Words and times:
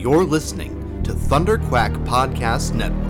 You're 0.00 0.24
listening 0.24 1.02
to 1.02 1.12
Thunder 1.12 1.58
Quack 1.58 1.92
Podcast 1.92 2.72
Network. 2.74 3.04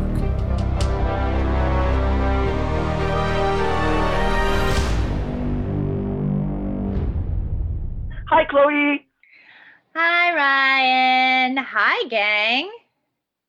Hi, 8.27 8.45
Chloe. 8.50 9.07
Hi, 9.95 10.34
Ryan. 10.34 11.57
Hi, 11.59 12.08
gang. 12.08 12.68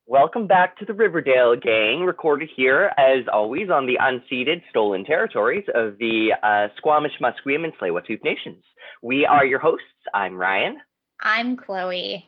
Welcome 0.05 0.46
back 0.46 0.78
to 0.78 0.86
the 0.86 0.94
Riverdale 0.94 1.55
Gang, 1.55 2.02
recorded 2.02 2.50
here, 2.55 2.92
as 2.96 3.26
always, 3.34 3.71
on 3.71 3.88
the 3.88 3.98
unceded, 4.00 4.62
stolen 4.70 5.04
territories 5.04 5.66
of 5.73 5.98
the 5.98 6.34
uh, 6.44 6.68
Squamish, 6.78 7.14
Musqueam, 7.20 7.64
and 7.64 7.73
Tsleil-Waututh 7.73 8.23
nations. 8.23 8.64
We 9.02 9.26
are 9.26 9.44
your 9.44 9.58
hosts. 9.58 9.88
I'm 10.14 10.36
Ryan, 10.36 10.78
I'm 11.23 11.58
Chloe. 11.58 12.28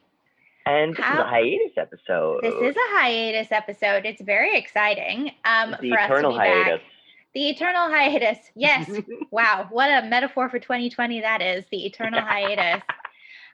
And 0.66 0.96
this 0.96 1.06
is 1.06 1.20
a 1.20 1.28
hiatus 1.28 1.78
episode. 1.78 2.42
This 2.44 2.54
is 2.54 2.76
a 2.76 2.98
hiatus 2.98 3.52
episode. 3.52 4.06
It's 4.06 4.22
very 4.22 4.58
exciting 4.58 5.32
um, 5.46 5.76
the 5.82 5.90
for 5.90 6.00
us 6.00 6.22
to 6.22 6.30
be 6.30 6.36
hiatus. 6.36 6.80
back. 6.80 6.90
The 7.34 7.50
eternal 7.50 7.90
hiatus. 7.90 8.38
Yes. 8.56 8.90
wow. 9.32 9.68
What 9.72 9.90
a 9.90 10.08
metaphor 10.08 10.50
for 10.50 10.60
2020 10.60 11.22
that 11.22 11.42
is. 11.42 11.66
The 11.72 11.86
eternal 11.86 12.22
hiatus. 12.22 12.84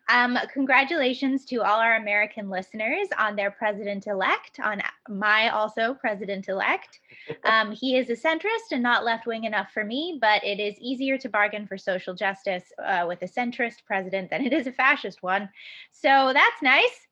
Um, 0.09 0.39
congratulations 0.51 1.45
to 1.45 1.57
all 1.57 1.79
our 1.79 1.95
American 1.95 2.49
listeners 2.49 3.07
on 3.19 3.35
their 3.35 3.51
president 3.51 4.07
elect, 4.07 4.59
on 4.59 4.81
my 5.07 5.49
also 5.49 5.93
president 5.93 6.49
elect. 6.49 6.99
Um, 7.43 7.71
he 7.71 7.95
is 7.95 8.09
a 8.09 8.15
centrist 8.15 8.71
and 8.71 8.81
not 8.81 9.05
left 9.05 9.27
wing 9.27 9.43
enough 9.43 9.71
for 9.71 9.83
me, 9.83 10.17
but 10.19 10.43
it 10.43 10.59
is 10.59 10.75
easier 10.79 11.15
to 11.19 11.29
bargain 11.29 11.67
for 11.67 11.77
social 11.77 12.15
justice 12.15 12.63
uh, 12.83 13.05
with 13.07 13.21
a 13.21 13.27
centrist 13.27 13.85
president 13.85 14.31
than 14.31 14.43
it 14.43 14.51
is 14.51 14.65
a 14.65 14.71
fascist 14.71 15.21
one. 15.21 15.47
So 15.91 16.31
that's 16.33 16.61
nice. 16.63 17.07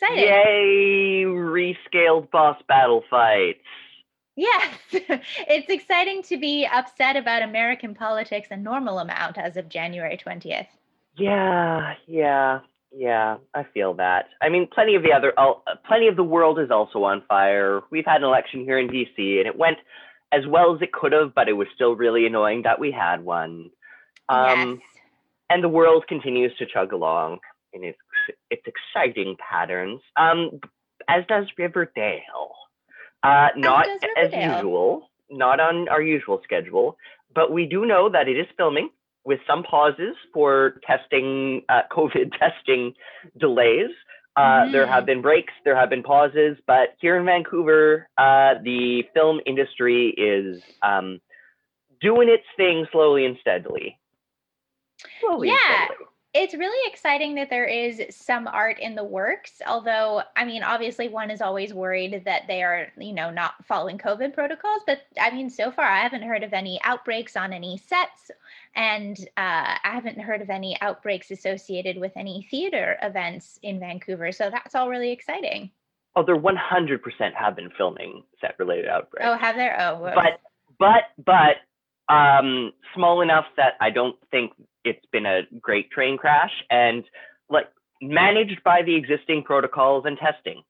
Exciting. 0.00 0.24
Yay! 0.24 1.24
Rescaled 1.24 2.30
boss 2.30 2.60
battle 2.66 3.04
fights. 3.10 3.60
Yes, 4.36 4.74
it's 4.92 5.68
exciting 5.68 6.22
to 6.22 6.38
be 6.38 6.66
upset 6.66 7.16
about 7.16 7.42
American 7.42 7.94
politics 7.94 8.48
a 8.50 8.56
normal 8.56 8.98
amount 9.00 9.36
as 9.36 9.56
of 9.56 9.68
January 9.68 10.16
20th. 10.16 10.68
Yeah, 11.18 11.94
yeah, 12.06 12.60
yeah. 12.92 13.36
I 13.54 13.64
feel 13.74 13.92
that. 13.94 14.26
I 14.40 14.48
mean, 14.48 14.68
plenty 14.72 14.94
of 14.94 15.02
the 15.02 15.12
other, 15.12 15.34
uh, 15.36 15.54
plenty 15.86 16.08
of 16.08 16.16
the 16.16 16.24
world 16.24 16.58
is 16.58 16.70
also 16.70 17.04
on 17.04 17.22
fire. 17.28 17.82
We've 17.90 18.06
had 18.06 18.22
an 18.22 18.24
election 18.24 18.64
here 18.64 18.78
in 18.78 18.88
BC, 18.88 19.38
and 19.38 19.46
it 19.46 19.58
went 19.58 19.78
as 20.32 20.46
well 20.46 20.74
as 20.74 20.80
it 20.80 20.92
could 20.92 21.12
have, 21.12 21.34
but 21.34 21.48
it 21.48 21.54
was 21.54 21.68
still 21.74 21.94
really 21.94 22.24
annoying 22.24 22.62
that 22.62 22.80
we 22.80 22.92
had 22.92 23.22
one. 23.22 23.70
Um, 24.28 24.70
yes. 24.70 25.02
and 25.50 25.64
the 25.64 25.68
world 25.68 26.06
continues 26.08 26.56
to 26.58 26.66
chug 26.66 26.92
along 26.92 27.40
in 27.72 27.84
its 27.84 27.98
its 28.50 28.62
exciting 28.66 29.36
patterns. 29.38 30.00
Um, 30.16 30.60
as 31.08 31.24
does 31.28 31.46
Riverdale. 31.58 32.52
Uh, 33.22 33.48
not 33.56 33.86
as 33.88 34.00
Riverdale. 34.16 34.56
usual, 34.56 35.10
not 35.30 35.60
on 35.60 35.88
our 35.88 36.00
usual 36.02 36.40
schedule, 36.44 36.96
but 37.34 37.52
we 37.52 37.66
do 37.66 37.84
know 37.86 38.08
that 38.08 38.28
it 38.28 38.36
is 38.38 38.46
filming 38.56 38.90
with 39.24 39.40
some 39.46 39.62
pauses 39.62 40.16
for 40.32 40.80
testing, 40.86 41.62
uh, 41.68 41.82
COVID 41.90 42.32
testing 42.38 42.94
delays. 43.38 43.90
Uh, 44.36 44.70
There 44.72 44.86
have 44.86 45.04
been 45.04 45.20
breaks, 45.20 45.52
there 45.64 45.76
have 45.76 45.90
been 45.90 46.02
pauses, 46.02 46.56
but 46.66 46.94
here 47.00 47.16
in 47.18 47.26
Vancouver, 47.26 48.08
uh, 48.16 48.54
the 48.62 49.02
film 49.12 49.40
industry 49.44 50.14
is 50.16 50.62
um, 50.82 51.20
doing 52.00 52.28
its 52.30 52.44
thing 52.56 52.86
slowly 52.92 53.26
and 53.26 53.36
steadily. 53.40 53.98
Slowly 55.20 55.50
and 55.50 55.58
Yeah. 55.68 55.84
steadily. 55.86 56.06
It's 56.32 56.54
really 56.54 56.92
exciting 56.92 57.34
that 57.34 57.50
there 57.50 57.64
is 57.64 58.00
some 58.10 58.46
art 58.46 58.78
in 58.78 58.94
the 58.94 59.02
works. 59.02 59.60
Although, 59.66 60.22
I 60.36 60.44
mean, 60.44 60.62
obviously, 60.62 61.08
one 61.08 61.28
is 61.28 61.40
always 61.40 61.74
worried 61.74 62.22
that 62.24 62.42
they 62.46 62.62
are, 62.62 62.86
you 62.96 63.12
know, 63.12 63.30
not 63.30 63.54
following 63.66 63.98
COVID 63.98 64.32
protocols. 64.32 64.82
But 64.86 65.00
I 65.20 65.32
mean, 65.32 65.50
so 65.50 65.72
far, 65.72 65.86
I 65.86 66.00
haven't 66.00 66.22
heard 66.22 66.44
of 66.44 66.52
any 66.52 66.80
outbreaks 66.84 67.34
on 67.36 67.52
any 67.52 67.78
sets, 67.78 68.30
and 68.76 69.18
uh, 69.36 69.74
I 69.82 69.90
haven't 69.90 70.20
heard 70.20 70.40
of 70.40 70.50
any 70.50 70.80
outbreaks 70.80 71.32
associated 71.32 71.98
with 71.98 72.12
any 72.14 72.46
theater 72.48 72.96
events 73.02 73.58
in 73.64 73.80
Vancouver. 73.80 74.30
So 74.30 74.50
that's 74.50 74.76
all 74.76 74.88
really 74.88 75.10
exciting. 75.10 75.72
Oh, 76.14 76.24
there 76.24 76.36
100% 76.36 77.34
have 77.34 77.56
been 77.56 77.70
filming 77.76 78.22
set 78.40 78.54
related 78.58 78.86
outbreaks. 78.86 79.26
Oh, 79.26 79.34
have 79.34 79.56
there? 79.56 79.76
Oh, 79.80 80.12
but 80.14 80.40
but 80.78 81.24
but 81.24 81.56
um 82.10 82.72
small 82.94 83.20
enough 83.20 83.46
that 83.56 83.74
I 83.80 83.90
don't 83.90 84.16
think 84.30 84.52
it's 84.84 85.04
been 85.12 85.26
a 85.26 85.42
great 85.60 85.90
train 85.90 86.16
crash 86.18 86.52
and 86.70 87.04
like 87.48 87.66
managed 88.02 88.62
by 88.64 88.82
the 88.82 88.96
existing 88.96 89.42
protocols 89.44 90.04
and 90.06 90.18
testing. 90.18 90.62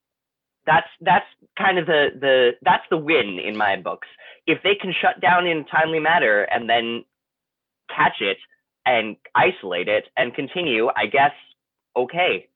That's 0.67 0.89
that's 1.01 1.27
kind 1.57 1.79
of 1.79 1.87
the 1.87 2.09
the 2.21 2.51
that's 2.63 2.85
the 2.91 2.97
win 2.97 3.39
in 3.39 3.57
my 3.57 3.77
books. 3.77 4.09
If 4.47 4.63
they 4.63 4.75
can 4.75 4.93
shut 5.01 5.21
down 5.21 5.47
in 5.47 5.59
a 5.59 5.65
timely 5.65 6.01
manner 6.01 6.43
and 6.43 6.69
then 6.69 7.05
catch 7.95 8.21
it 8.21 8.37
and 8.85 9.17
isolate 9.35 9.89
it 9.89 10.05
and 10.17 10.35
continue, 10.35 10.89
I 10.95 11.07
guess 11.07 11.33
okay. 11.97 12.49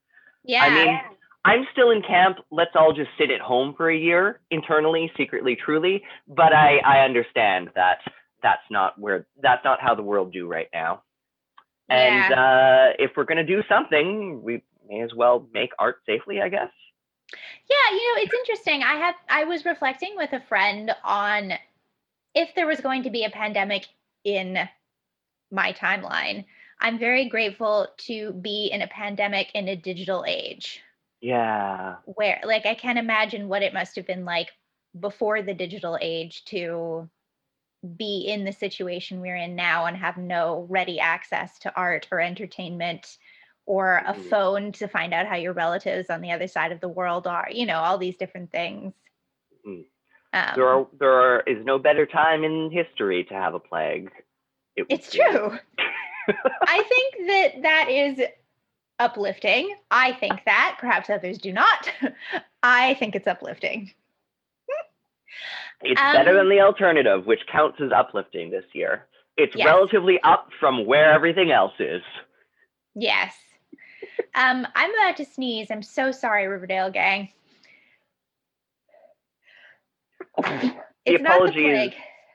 yeah. 0.44 0.62
I 0.62 0.70
mean, 0.70 1.00
I'm 1.44 1.66
still 1.72 1.90
in 1.90 2.02
camp. 2.02 2.38
Let's 2.50 2.70
all 2.74 2.92
just 2.92 3.10
sit 3.18 3.30
at 3.30 3.40
home 3.40 3.74
for 3.76 3.90
a 3.90 3.96
year, 3.96 4.40
internally, 4.50 5.10
secretly, 5.16 5.56
truly. 5.56 6.02
But 6.26 6.52
I, 6.54 6.78
I 6.78 7.04
understand 7.04 7.70
that 7.74 7.98
that's 8.44 8.62
not 8.70 8.96
where 9.00 9.26
that's 9.42 9.64
not 9.64 9.80
how 9.80 9.96
the 9.96 10.02
world 10.02 10.32
do 10.32 10.46
right 10.46 10.68
now. 10.72 11.02
And 11.88 12.32
uh, 12.32 12.92
if 13.00 13.12
we're 13.16 13.24
gonna 13.24 13.44
do 13.44 13.62
something, 13.68 14.42
we 14.44 14.62
may 14.88 15.00
as 15.02 15.12
well 15.16 15.48
make 15.52 15.70
art 15.80 15.96
safely, 16.06 16.40
I 16.40 16.48
guess. 16.50 16.70
Yeah, 17.32 17.96
you 17.96 18.16
know, 18.16 18.22
it's 18.22 18.34
interesting. 18.34 18.82
I 18.84 18.94
have 18.94 19.14
I 19.28 19.44
was 19.44 19.64
reflecting 19.64 20.14
with 20.16 20.32
a 20.32 20.40
friend 20.48 20.92
on 21.02 21.54
if 22.34 22.54
there 22.54 22.66
was 22.66 22.80
going 22.80 23.02
to 23.04 23.10
be 23.10 23.24
a 23.24 23.30
pandemic 23.30 23.86
in 24.24 24.68
my 25.50 25.72
timeline. 25.72 26.44
I'm 26.80 26.98
very 26.98 27.28
grateful 27.28 27.88
to 28.08 28.32
be 28.32 28.70
in 28.72 28.82
a 28.82 28.88
pandemic 28.88 29.48
in 29.54 29.68
a 29.68 29.76
digital 29.76 30.24
age 30.26 30.82
Yeah. 31.20 31.96
where 32.04 32.40
like 32.44 32.66
I 32.66 32.74
can't 32.74 32.98
imagine 32.98 33.48
what 33.48 33.62
it 33.62 33.72
must 33.72 33.96
have 33.96 34.06
been 34.06 34.24
like 34.24 34.50
before 34.98 35.42
the 35.42 35.54
digital 35.54 35.98
age 36.00 36.44
to 36.46 37.08
be 37.84 38.26
in 38.26 38.44
the 38.44 38.52
situation 38.52 39.20
we're 39.20 39.36
in 39.36 39.54
now 39.54 39.86
and 39.86 39.96
have 39.96 40.16
no 40.16 40.66
ready 40.70 40.98
access 41.00 41.58
to 41.58 41.74
art 41.76 42.08
or 42.10 42.20
entertainment 42.20 43.18
or 43.66 44.02
a 44.06 44.14
Mhm. 44.14 44.22
phone 44.30 44.72
to 44.72 44.88
find 44.88 45.14
out 45.14 45.26
how 45.26 45.36
your 45.36 45.52
relatives 45.52 46.10
on 46.10 46.20
the 46.20 46.32
other 46.32 46.48
side 46.48 46.72
of 46.72 46.80
the 46.80 46.88
world 46.88 47.26
are 47.26 47.48
you 47.50 47.66
know 47.66 47.78
all 47.78 47.98
these 47.98 48.16
different 48.16 48.50
things 48.50 48.94
Mhm. 49.66 49.84
um, 50.32 50.54
There 50.54 50.66
are 50.68 50.86
there 50.98 51.12
are, 51.12 51.40
is 51.40 51.64
no 51.64 51.78
better 51.78 52.06
time 52.06 52.44
in 52.44 52.70
history 52.70 53.24
to 53.24 53.34
have 53.34 53.54
a 53.54 53.60
plague. 53.60 54.10
It 54.76 54.86
it's 54.88 55.10
true 55.10 55.58
i 56.66 56.82
think 56.82 57.28
that 57.28 57.62
that 57.62 57.88
is 57.88 58.20
uplifting 58.98 59.74
i 59.90 60.12
think 60.12 60.40
that 60.46 60.76
perhaps 60.78 61.10
others 61.10 61.38
do 61.38 61.52
not 61.52 61.90
i 62.62 62.94
think 62.94 63.14
it's 63.14 63.26
uplifting 63.26 63.92
It's 65.84 66.00
better 66.00 66.30
Um, 66.30 66.36
than 66.36 66.48
the 66.48 66.60
alternative, 66.60 67.26
which 67.26 67.40
counts 67.46 67.80
as 67.80 67.92
uplifting 67.92 68.50
this 68.50 68.64
year. 68.72 69.06
It's 69.36 69.54
Yes. 69.54 69.66
relatively 69.66 70.20
up 70.22 70.48
from 70.60 70.86
where 70.86 71.10
everything 71.12 71.50
else 71.50 71.74
is. 71.78 72.02
Yes. 72.94 73.36
Um, 74.34 74.66
I'm 74.74 74.94
about 74.94 75.16
to 75.16 75.24
sneeze. 75.24 75.70
I'm 75.70 75.82
so 75.82 76.10
sorry, 76.12 76.46
Riverdale 76.46 76.90
gang. 76.90 77.32
The 80.38 81.14
apology 81.16 81.66
is- 81.68 81.90
plague. 81.90 81.94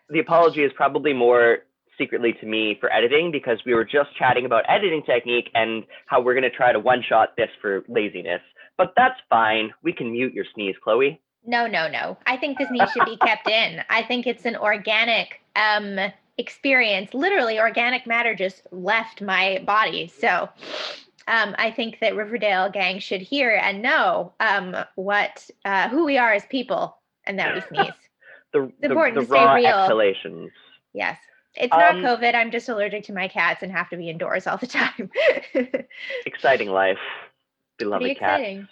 The 0.10 0.20
apology 0.20 0.64
is 0.64 0.74
probably 0.74 1.14
more 1.14 1.66
secretly 1.98 2.34
to 2.34 2.46
me 2.46 2.76
for 2.80 2.92
editing 2.92 3.30
because 3.32 3.64
we 3.66 3.74
were 3.74 3.84
just 3.86 4.16
chatting 4.16 4.46
about 4.46 4.66
editing 4.68 5.04
technique 5.04 5.50
and 5.54 5.86
how 6.08 6.20
we're 6.22 6.34
going 6.34 6.50
to 6.50 6.50
try 6.50 6.72
to 6.72 6.80
one 6.80 7.02
shot 7.04 7.36
this 7.38 7.50
for 7.62 7.84
laziness. 7.88 8.42
But 8.78 8.94
that's 8.96 9.20
fine. 9.30 9.74
We 9.84 9.94
can 9.94 10.12
mute 10.12 10.34
your 10.34 10.46
sneeze, 10.54 10.76
Chloe. 10.84 11.22
No, 11.46 11.68
no, 11.68 11.88
no. 11.88 12.18
I 12.26 12.38
think 12.38 12.58
the 12.58 12.68
sneeze 12.68 12.92
should 12.92 13.06
be 13.06 13.18
kept 13.18 13.48
in. 13.48 13.84
I 13.90 14.04
think 14.04 14.28
it's 14.28 14.46
an 14.46 14.56
organic 14.56 15.42
um 15.56 16.00
experience. 16.38 17.14
Literally, 17.14 17.60
organic 17.60 18.08
matter 18.08 18.34
just 18.34 18.64
left 18.72 19.22
my 19.22 19.62
body. 19.66 20.08
So 20.08 20.50
um, 21.28 21.54
I 21.60 21.70
think 21.70 22.00
that 22.00 22.16
Riverdale 22.16 22.72
gang 22.72 23.00
should 23.00 23.22
hear 23.22 23.52
and 23.52 23.82
know 23.82 24.34
um, 24.40 24.76
what 24.96 25.48
uh, 25.64 25.88
who 25.90 26.06
we 26.06 26.18
are 26.18 26.34
as 26.34 26.46
people, 26.48 26.98
and 27.26 27.38
that 27.38 27.54
we 27.56 27.62
sneeze. 27.62 27.94
The, 28.52 28.72
the, 28.82 28.88
important 28.88 29.14
the 29.14 29.22
to 29.22 29.28
stay 29.28 29.54
real. 29.54 29.68
exhalations. 29.68 30.50
Yes. 30.94 31.20
It's 31.54 31.72
not 31.72 31.98
Um, 31.98 32.02
COVID. 32.02 32.34
I'm 32.34 32.50
just 32.50 32.68
allergic 32.68 33.04
to 33.04 33.14
my 33.14 33.28
cats 33.28 33.62
and 33.62 33.72
have 33.72 33.92
to 33.92 33.96
be 33.96 34.10
indoors 34.10 34.48
all 34.48 34.58
the 34.58 34.66
time. 34.66 35.12
Exciting 36.26 36.70
life. 36.70 36.98
Beloved 37.80 38.02
Pretty 38.02 38.16
cat. 38.16 38.42
exciting. 38.42 38.68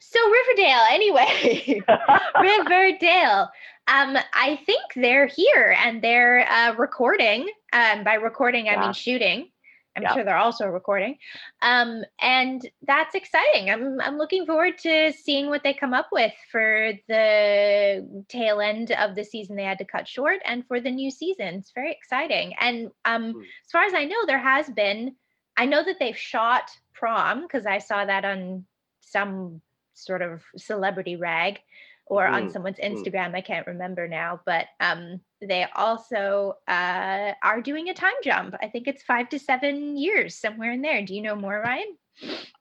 So 0.00 0.20
Riverdale, 0.30 0.84
anyway. 0.90 1.82
Riverdale. 2.40 3.50
Um, 3.88 4.16
I 4.32 4.60
think 4.64 4.82
they're 4.94 5.26
here 5.26 5.76
and 5.78 6.00
they're 6.00 6.48
uh, 6.48 6.74
recording. 6.76 7.50
Um, 7.72 8.04
by 8.04 8.14
recording, 8.14 8.68
I 8.68 8.80
mean 8.80 8.92
shooting. 8.92 9.48
I'm 9.96 10.04
yeah. 10.04 10.14
sure 10.14 10.24
they're 10.24 10.36
also 10.36 10.66
recording. 10.66 11.18
Um, 11.60 12.02
and 12.20 12.66
that's 12.86 13.14
exciting. 13.14 13.70
I'm 13.70 14.00
I'm 14.00 14.16
looking 14.16 14.46
forward 14.46 14.78
to 14.78 15.12
seeing 15.12 15.48
what 15.48 15.62
they 15.62 15.74
come 15.74 15.92
up 15.92 16.08
with 16.12 16.32
for 16.50 16.92
the 17.08 18.24
tail 18.28 18.60
end 18.60 18.92
of 18.92 19.14
the 19.14 19.24
season 19.24 19.56
they 19.56 19.64
had 19.64 19.78
to 19.78 19.84
cut 19.84 20.08
short 20.08 20.40
and 20.46 20.66
for 20.66 20.80
the 20.80 20.90
new 20.90 21.10
season. 21.10 21.56
It's 21.56 21.72
very 21.74 21.92
exciting. 21.92 22.54
And 22.58 22.90
um, 23.04 23.34
mm. 23.34 23.40
as 23.40 23.70
far 23.70 23.82
as 23.82 23.94
I 23.94 24.04
know, 24.04 24.24
there 24.26 24.38
has 24.38 24.70
been, 24.70 25.14
I 25.56 25.66
know 25.66 25.84
that 25.84 25.96
they've 25.98 26.16
shot 26.16 26.70
prom 26.92 27.42
because 27.42 27.66
I 27.66 27.78
saw 27.78 28.04
that 28.04 28.24
on 28.24 28.64
some 29.00 29.60
sort 29.94 30.22
of 30.22 30.42
celebrity 30.56 31.16
rag 31.16 31.60
or 32.06 32.26
mm, 32.26 32.32
on 32.32 32.50
someone's. 32.50 32.78
Instagram. 32.78 33.32
Mm. 33.32 33.36
I 33.36 33.40
can't 33.40 33.66
remember 33.66 34.08
now, 34.08 34.40
but 34.44 34.66
um, 34.80 35.20
they 35.40 35.66
also 35.74 36.56
uh, 36.68 37.32
are 37.42 37.60
doing 37.62 37.88
a 37.88 37.94
time 37.94 38.12
jump. 38.22 38.54
I 38.60 38.68
think 38.68 38.86
it's 38.86 39.02
five 39.02 39.28
to 39.30 39.38
seven 39.38 39.96
years, 39.96 40.34
somewhere 40.34 40.72
in 40.72 40.82
there. 40.82 41.04
Do 41.04 41.14
you 41.14 41.22
know 41.22 41.36
more, 41.36 41.60
Ryan? 41.64 41.96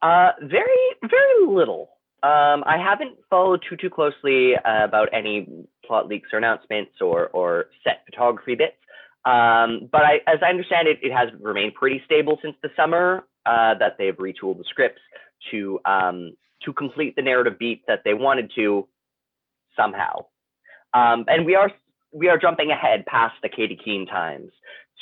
Uh, 0.01 0.31
very, 0.41 0.95
very 1.01 1.47
little. 1.47 1.89
Um, 2.23 2.63
I 2.67 2.77
haven't 2.77 3.17
followed 3.29 3.63
too 3.67 3.75
too 3.75 3.89
closely 3.89 4.55
uh, 4.55 4.83
about 4.83 5.09
any 5.11 5.65
plot 5.85 6.07
leaks 6.07 6.29
or 6.31 6.37
announcements 6.37 7.01
or 7.01 7.27
or 7.29 7.65
set 7.83 8.05
photography 8.05 8.55
bits. 8.55 8.77
Um, 9.23 9.89
but 9.91 10.01
I, 10.01 10.15
as 10.27 10.39
I 10.43 10.49
understand 10.49 10.87
it, 10.87 10.99
it 11.01 11.11
has 11.11 11.29
remained 11.39 11.75
pretty 11.75 12.01
stable 12.05 12.39
since 12.41 12.55
the 12.61 12.69
summer. 12.75 13.23
Uh, 13.43 13.73
that 13.79 13.95
they've 13.97 14.17
retooled 14.17 14.59
the 14.59 14.63
scripts 14.69 15.01
to 15.49 15.79
um, 15.85 16.37
to 16.63 16.71
complete 16.73 17.15
the 17.15 17.23
narrative 17.23 17.57
beat 17.57 17.81
that 17.87 18.01
they 18.05 18.13
wanted 18.13 18.51
to 18.53 18.87
somehow. 19.75 20.13
Um, 20.93 21.25
and 21.27 21.43
we 21.43 21.55
are 21.55 21.71
we 22.11 22.29
are 22.29 22.37
jumping 22.37 22.69
ahead 22.69 23.03
past 23.07 23.33
the 23.41 23.49
Katy 23.49 23.79
Keene 23.83 24.05
times 24.05 24.51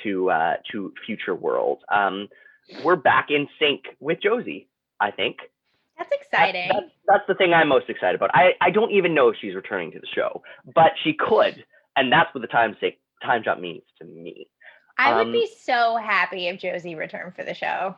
to 0.03 0.29
uh, 0.29 0.53
to 0.71 0.93
future 1.05 1.35
world. 1.35 1.79
Um, 1.93 2.29
we're 2.81 2.95
back 2.95 3.27
in 3.29 3.49
sync 3.59 3.81
with 3.99 4.19
Josie. 4.23 4.69
I 5.01 5.11
think. 5.11 5.39
That's 5.97 6.11
exciting. 6.13 6.71
That's, 7.07 7.25
the 7.27 7.35
thing 7.35 7.53
I'm 7.53 7.67
most 7.67 7.89
excited 7.89 8.15
about. 8.15 8.29
I, 8.33 8.51
I 8.61 8.69
don't 8.69 8.91
even 8.91 9.13
know 9.13 9.27
if 9.27 9.35
she's 9.41 9.53
returning 9.53 9.91
to 9.91 9.99
the 9.99 10.07
show, 10.15 10.41
but 10.73 10.91
she 11.03 11.11
could, 11.11 11.65
and 11.97 12.09
that's 12.09 12.33
what 12.33 12.39
the 12.39 12.47
time 12.47 12.77
sync, 12.79 12.95
time 13.21 13.43
jump 13.43 13.61
means 13.61 13.83
to 13.99 14.05
me. 14.05 14.47
I 14.97 15.11
um, 15.11 15.17
would 15.17 15.33
be 15.33 15.49
so 15.61 15.97
happy 15.97 16.47
if 16.47 16.59
Josie 16.59 16.95
returned 16.95 17.35
for 17.35 17.43
the 17.43 17.53
show. 17.53 17.95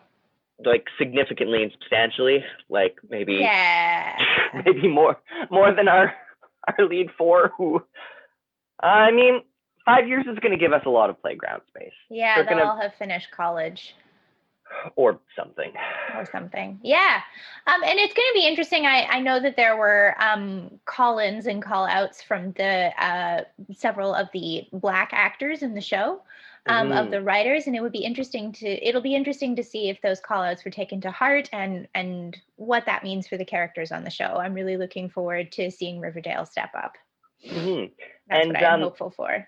Like 0.64 0.86
significantly 1.00 1.64
and 1.64 1.72
substantially, 1.72 2.44
like 2.70 2.98
maybe 3.10 3.36
yeah, 3.36 4.16
maybe 4.66 4.88
more 4.88 5.18
more 5.50 5.74
than 5.74 5.88
our 5.88 6.14
our 6.68 6.86
lead 6.86 7.10
four, 7.18 7.52
who, 7.58 7.84
I 8.80 9.12
mean, 9.12 9.42
five 9.86 10.08
years 10.08 10.26
is 10.32 10.38
going 10.40 10.52
to 10.52 10.58
give 10.58 10.74
us 10.74 10.84
a 10.86 10.90
lot 10.90 11.10
of 11.10 11.20
playground 11.22 11.62
space. 11.68 11.92
Yeah, 12.10 12.36
They're 12.36 12.46
they'll 12.46 12.60
gonna, 12.60 12.70
all 12.70 12.82
have 12.82 12.94
finished 12.96 13.32
college. 13.32 13.96
Or 14.96 15.20
something. 15.36 15.72
Or 16.16 16.26
something. 16.32 16.80
Yeah. 16.84 17.22
Um, 17.68 17.84
and 17.84 18.00
it's 18.00 18.14
going 18.14 18.28
to 18.30 18.34
be 18.34 18.48
interesting. 18.48 18.86
I, 18.86 19.04
I 19.04 19.20
know 19.20 19.40
that 19.40 19.56
there 19.56 19.78
were 19.78 20.16
um, 20.20 20.80
call 20.86 21.20
ins 21.20 21.48
and 21.48 21.62
call 21.62 21.86
outs 21.86 22.22
from 22.22 22.52
the 22.54 22.92
uh, 23.04 23.44
several 23.74 24.14
of 24.14 24.30
the 24.34 24.68
Black 24.74 25.10
actors 25.14 25.62
in 25.62 25.74
the 25.74 25.82
show. 25.82 26.22
Um, 26.68 26.90
mm-hmm. 26.90 26.98
of 27.00 27.10
the 27.10 27.24
writers 27.24 27.66
and 27.66 27.76
it 27.76 27.82
would 27.82 27.92
be 27.92 28.04
interesting 28.04 28.52
to 28.52 28.88
it'll 28.88 29.02
be 29.02 29.16
interesting 29.16 29.56
to 29.56 29.64
see 29.64 29.90
if 29.90 30.00
those 30.02 30.20
call 30.20 30.44
outs 30.44 30.64
were 30.64 30.70
taken 30.70 31.02
to 31.02 31.10
heart 31.10 31.50
and 31.52 31.88
and 31.96 32.38
what 32.56 32.86
that 32.86 33.04
means 33.04 33.28
for 33.28 33.36
the 33.36 33.44
characters 33.44 33.92
on 33.92 34.04
the 34.04 34.12
show 34.12 34.38
i'm 34.38 34.54
really 34.54 34.78
looking 34.78 35.10
forward 35.10 35.52
to 35.54 35.72
seeing 35.72 36.00
riverdale 36.00 36.46
step 36.46 36.70
up 36.76 36.98
mm-hmm. 37.44 37.92
that's 38.30 38.46
and, 38.46 38.54
what 38.54 38.64
i'm 38.64 38.74
um, 38.76 38.82
hopeful 38.82 39.10
for 39.10 39.48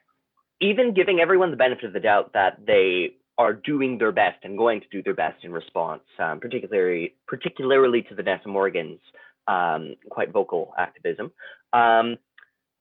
even 0.60 0.96
giving 0.96 1.20
everyone 1.20 1.52
the 1.52 1.58
benefit 1.58 1.86
of 1.86 1.94
the 1.94 2.00
doubt 2.00 2.34
that 2.34 2.66
they 2.66 3.12
are 3.38 3.54
doing 3.54 3.98
their 3.98 4.12
best 4.12 4.38
and 4.44 4.58
going 4.58 4.80
to 4.80 4.88
do 4.92 5.02
their 5.04 5.14
best 5.14 5.44
in 5.44 5.52
response 5.52 6.04
um, 6.20 6.40
particularly 6.40 7.16
particularly 7.28 8.02
to 8.04 8.16
vanessa 8.16 8.48
morgan's 8.48 9.00
um, 9.48 9.96
quite 10.10 10.32
vocal 10.32 10.74
activism 10.78 11.32
um, 11.74 12.18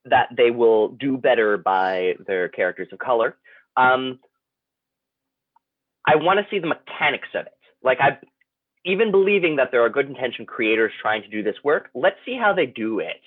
that 0.04 0.28
they 0.36 0.50
will 0.50 0.88
do 0.88 1.16
better 1.16 1.56
by 1.56 2.14
their 2.26 2.48
characters 2.48 2.88
of 2.92 2.98
color 2.98 3.36
um, 3.76 4.18
I 6.06 6.16
want 6.16 6.40
to 6.40 6.46
see 6.50 6.58
the 6.58 6.66
mechanics 6.66 7.28
of 7.34 7.46
it. 7.46 7.52
Like 7.82 7.98
I, 8.00 8.18
even 8.84 9.10
believing 9.10 9.56
that 9.56 9.70
there 9.70 9.84
are 9.84 9.90
good 9.90 10.08
intention 10.08 10.46
creators 10.46 10.92
trying 11.00 11.22
to 11.22 11.28
do 11.28 11.42
this 11.42 11.56
work, 11.62 11.90
let's 11.94 12.16
see 12.24 12.36
how 12.36 12.52
they 12.52 12.66
do 12.66 12.98
it. 12.98 13.20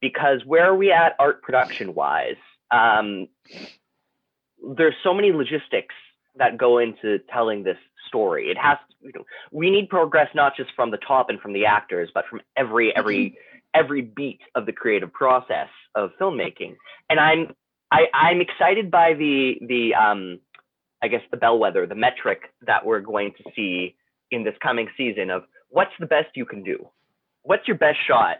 Because 0.00 0.44
where 0.44 0.64
are 0.64 0.76
we 0.76 0.92
at 0.92 1.16
art 1.18 1.42
production 1.42 1.94
wise? 1.94 2.36
Um, 2.70 3.28
there's 4.76 4.94
so 5.02 5.14
many 5.14 5.32
logistics 5.32 5.94
that 6.38 6.58
go 6.58 6.78
into 6.78 7.18
telling 7.32 7.62
this 7.62 7.78
story. 8.08 8.50
It 8.50 8.58
has 8.58 8.78
to, 8.88 9.06
you 9.06 9.12
know, 9.14 9.24
we 9.50 9.70
need 9.70 9.88
progress 9.88 10.28
not 10.34 10.56
just 10.56 10.70
from 10.74 10.90
the 10.90 10.98
top 10.98 11.30
and 11.30 11.40
from 11.40 11.52
the 11.52 11.66
actors, 11.66 12.10
but 12.14 12.24
from 12.28 12.40
every 12.56 12.94
every 12.96 13.30
mm-hmm. 13.30 13.80
every 13.84 14.02
beat 14.02 14.40
of 14.54 14.66
the 14.66 14.72
creative 14.72 15.12
process 15.12 15.68
of 15.94 16.10
filmmaking. 16.20 16.76
And 17.10 17.20
I'm 17.20 17.54
I, 17.90 18.06
I'm 18.12 18.40
excited 18.40 18.90
by 18.90 19.14
the 19.14 19.54
the 19.60 19.94
um, 19.94 20.40
I 21.02 21.08
guess 21.08 21.22
the 21.30 21.36
bellwether, 21.36 21.86
the 21.86 21.94
metric 21.94 22.52
that 22.66 22.84
we're 22.84 23.00
going 23.00 23.32
to 23.38 23.50
see 23.54 23.96
in 24.30 24.44
this 24.44 24.54
coming 24.62 24.88
season 24.96 25.30
of 25.30 25.44
what's 25.68 25.92
the 26.00 26.06
best 26.06 26.28
you 26.34 26.44
can 26.44 26.62
do, 26.62 26.88
what's 27.42 27.68
your 27.68 27.76
best 27.76 27.98
shot, 28.06 28.38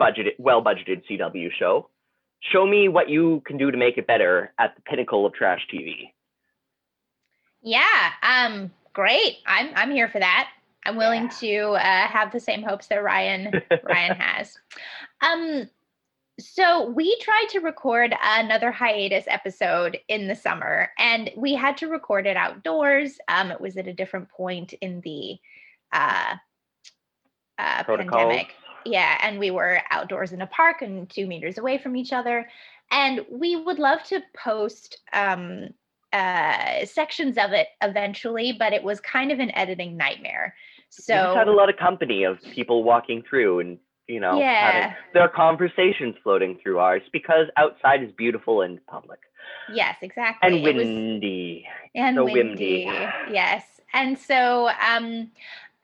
budgeted, 0.00 0.32
well 0.38 0.62
budgeted 0.62 1.02
CW 1.10 1.48
show. 1.58 1.88
Show 2.52 2.66
me 2.66 2.88
what 2.88 3.10
you 3.10 3.42
can 3.44 3.58
do 3.58 3.70
to 3.70 3.76
make 3.76 3.98
it 3.98 4.06
better 4.06 4.52
at 4.58 4.74
the 4.74 4.82
pinnacle 4.82 5.26
of 5.26 5.34
trash 5.34 5.60
TV. 5.72 6.12
Yeah, 7.62 8.10
um, 8.22 8.70
great. 8.92 9.38
I'm 9.46 9.70
I'm 9.74 9.90
here 9.90 10.08
for 10.08 10.18
that. 10.18 10.50
I'm 10.86 10.96
willing 10.96 11.24
yeah. 11.24 11.28
to 11.40 11.60
uh, 11.72 12.06
have 12.06 12.32
the 12.32 12.40
same 12.40 12.62
hopes 12.62 12.86
that 12.88 13.02
Ryan 13.02 13.62
Ryan 13.84 14.16
has. 14.18 14.56
Um, 15.20 15.68
so 16.40 16.88
we 16.88 17.18
tried 17.20 17.46
to 17.50 17.60
record 17.60 18.14
another 18.22 18.70
hiatus 18.70 19.24
episode 19.28 19.98
in 20.08 20.26
the 20.26 20.34
summer 20.34 20.90
and 20.98 21.30
we 21.36 21.54
had 21.54 21.76
to 21.76 21.88
record 21.88 22.26
it 22.26 22.36
outdoors 22.36 23.18
um, 23.28 23.50
it 23.50 23.60
was 23.60 23.76
at 23.76 23.86
a 23.86 23.92
different 23.92 24.28
point 24.30 24.72
in 24.80 25.00
the 25.02 25.36
uh, 25.92 26.34
uh, 27.58 27.84
pandemic 27.84 28.54
yeah 28.86 29.18
and 29.22 29.38
we 29.38 29.50
were 29.50 29.80
outdoors 29.90 30.32
in 30.32 30.40
a 30.40 30.46
park 30.46 30.82
and 30.82 31.10
two 31.10 31.26
meters 31.26 31.58
away 31.58 31.76
from 31.76 31.94
each 31.94 32.12
other 32.12 32.48
and 32.90 33.20
we 33.30 33.56
would 33.56 33.78
love 33.78 34.02
to 34.04 34.22
post 34.34 34.98
um, 35.12 35.68
uh, 36.12 36.84
sections 36.84 37.38
of 37.38 37.52
it 37.52 37.68
eventually 37.82 38.52
but 38.52 38.72
it 38.72 38.82
was 38.82 39.00
kind 39.00 39.30
of 39.30 39.38
an 39.38 39.50
editing 39.56 39.96
nightmare 39.96 40.54
so 40.88 41.30
we 41.30 41.36
had 41.36 41.48
a 41.48 41.52
lot 41.52 41.68
of 41.68 41.76
company 41.76 42.24
of 42.24 42.40
people 42.52 42.82
walking 42.82 43.22
through 43.28 43.60
and 43.60 43.78
you 44.10 44.18
know, 44.18 44.38
yeah. 44.40 44.94
are 45.14 45.28
conversations 45.28 46.16
floating 46.22 46.58
through 46.60 46.80
ours 46.80 47.02
because 47.12 47.46
outside 47.56 48.02
is 48.02 48.10
beautiful 48.10 48.60
and 48.60 48.84
public. 48.86 49.20
Yes, 49.72 49.96
exactly. 50.02 50.52
And 50.52 50.64
windy. 50.64 51.64
Was, 51.64 51.90
and 51.94 52.16
so 52.16 52.24
windy. 52.24 52.90
Yes. 53.30 53.64
And 53.92 54.18
so 54.18 54.68
um 54.86 55.30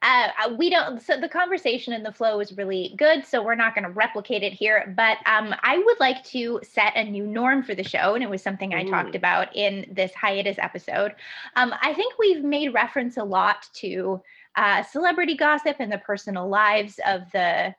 uh, 0.03 0.29
uh, 0.45 0.55
we 0.59 0.69
don't 0.71 1.01
so 1.01 1.19
the 1.19 1.29
conversation 1.29 1.93
and 1.93 2.05
the 2.05 2.13
flow 2.13 2.39
is 2.41 2.57
really 2.57 2.95
good 2.99 3.25
so 3.25 3.43
we're 3.43 3.55
not 3.55 3.75
going 3.75 3.85
to 3.85 3.91
replicate 3.91 4.43
it 4.43 4.53
here 4.53 4.93
but 4.97 5.19
um, 5.27 5.55
i 5.63 5.79
would 5.79 5.99
like 6.01 6.23
to 6.23 6.61
set 6.63 6.95
a 6.97 7.05
new 7.05 7.27
norm 7.27 7.63
for 7.63 7.75
the 7.75 7.83
show 7.83 8.15
and 8.15 8.23
it 8.23 8.31
was 8.31 8.43
something 8.43 8.75
i 8.75 8.85
talked 8.85 9.15
about 9.15 9.55
in 9.57 9.87
this 9.91 10.13
hiatus 10.15 10.59
episode. 10.59 11.15
Um, 11.57 11.75
i 11.83 11.95
think 11.95 12.15
we've 12.19 12.45
made 12.45 12.75
reference 12.75 13.17
a 13.17 13.25
lot 13.25 13.67
to 13.75 14.23
uh, 14.57 14.83
celebrity 14.83 15.37
gossip 15.37 15.77
and 15.81 15.93
the 15.93 15.99
personal 15.99 16.49
lives 16.49 16.99
of 17.07 17.31
the 17.33 17.75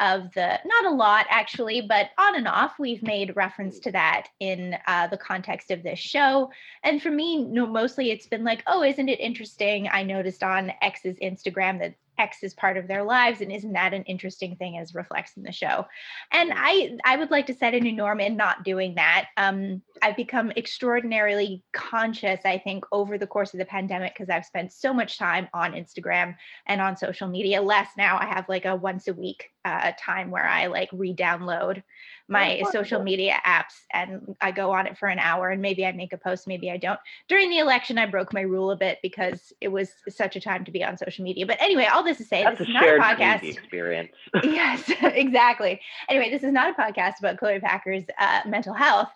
of 0.00 0.32
the 0.32 0.58
not 0.64 0.84
a 0.86 0.90
lot 0.90 1.26
actually 1.28 1.80
but 1.80 2.10
on 2.18 2.36
and 2.36 2.48
off 2.48 2.72
we've 2.78 3.02
made 3.02 3.36
reference 3.36 3.78
to 3.78 3.92
that 3.92 4.28
in 4.40 4.76
uh, 4.86 5.06
the 5.08 5.16
context 5.16 5.70
of 5.70 5.82
this 5.82 5.98
show 5.98 6.50
and 6.82 7.02
for 7.02 7.10
me 7.10 7.44
no 7.44 7.66
mostly 7.66 8.10
it's 8.10 8.26
been 8.26 8.44
like 8.44 8.62
oh 8.66 8.82
isn't 8.82 9.08
it 9.08 9.20
interesting 9.20 9.88
i 9.92 10.02
noticed 10.02 10.42
on 10.42 10.72
x's 10.82 11.16
instagram 11.22 11.78
that 11.78 11.94
X 12.20 12.42
is 12.42 12.54
part 12.54 12.76
of 12.76 12.86
their 12.86 13.02
lives, 13.02 13.40
and 13.40 13.50
isn't 13.50 13.72
that 13.72 13.94
an 13.94 14.04
interesting 14.04 14.54
thing 14.56 14.78
as 14.78 14.94
reflects 14.94 15.36
in 15.36 15.42
the 15.42 15.50
show? 15.50 15.86
And 16.30 16.52
I 16.54 16.98
I 17.04 17.16
would 17.16 17.30
like 17.30 17.46
to 17.46 17.54
set 17.54 17.74
a 17.74 17.80
new 17.80 17.92
norm 17.92 18.20
in 18.20 18.36
not 18.36 18.62
doing 18.62 18.94
that. 18.96 19.28
Um, 19.36 19.82
I've 20.02 20.16
become 20.16 20.52
extraordinarily 20.56 21.64
conscious, 21.72 22.40
I 22.44 22.58
think, 22.58 22.84
over 22.92 23.18
the 23.18 23.26
course 23.26 23.54
of 23.54 23.58
the 23.58 23.64
pandemic 23.64 24.14
because 24.14 24.30
I've 24.30 24.44
spent 24.44 24.72
so 24.72 24.92
much 24.92 25.18
time 25.18 25.48
on 25.54 25.72
Instagram 25.72 26.36
and 26.66 26.80
on 26.80 26.96
social 26.96 27.26
media. 27.26 27.62
Less 27.62 27.88
now. 27.96 28.18
I 28.18 28.26
have 28.26 28.48
like 28.48 28.66
a 28.66 28.76
once 28.76 29.08
a 29.08 29.14
week 29.14 29.50
uh, 29.64 29.92
time 29.98 30.30
where 30.30 30.46
I 30.46 30.66
like 30.66 30.88
re-download 30.92 31.82
my 32.28 32.60
Oh, 32.64 32.70
social 32.70 33.02
media 33.02 33.36
apps 33.44 33.80
and 33.92 34.36
I 34.40 34.52
go 34.52 34.70
on 34.70 34.86
it 34.86 34.96
for 34.96 35.08
an 35.08 35.18
hour 35.18 35.50
and 35.50 35.60
maybe 35.60 35.84
I 35.84 35.90
make 35.92 36.12
a 36.12 36.16
post, 36.16 36.46
maybe 36.46 36.70
I 36.70 36.76
don't. 36.76 36.98
During 37.28 37.50
the 37.50 37.58
election, 37.58 37.98
I 37.98 38.06
broke 38.06 38.32
my 38.32 38.42
rule 38.42 38.70
a 38.70 38.76
bit 38.76 38.98
because 39.02 39.52
it 39.60 39.68
was 39.68 39.90
such 40.08 40.36
a 40.36 40.40
time 40.40 40.64
to 40.64 40.70
be 40.70 40.84
on 40.84 40.96
social 40.96 41.24
media. 41.24 41.44
But 41.44 41.60
anyway, 41.60 41.86
all 41.86 42.04
this 42.04 42.18
to 42.18 42.24
say, 42.24 42.44
That's 42.44 42.58
this 42.58 42.68
a 42.68 42.70
is 42.70 42.74
not 42.74 42.84
a 42.84 42.98
podcast. 42.98 43.42
experience. 43.42 44.12
yes, 44.44 44.90
exactly. 45.02 45.80
Anyway, 46.08 46.30
this 46.30 46.44
is 46.44 46.52
not 46.52 46.70
a 46.70 46.80
podcast 46.80 47.18
about 47.18 47.36
Chloe 47.38 47.58
Packer's 47.58 48.04
uh, 48.18 48.42
mental 48.46 48.74
health. 48.74 49.08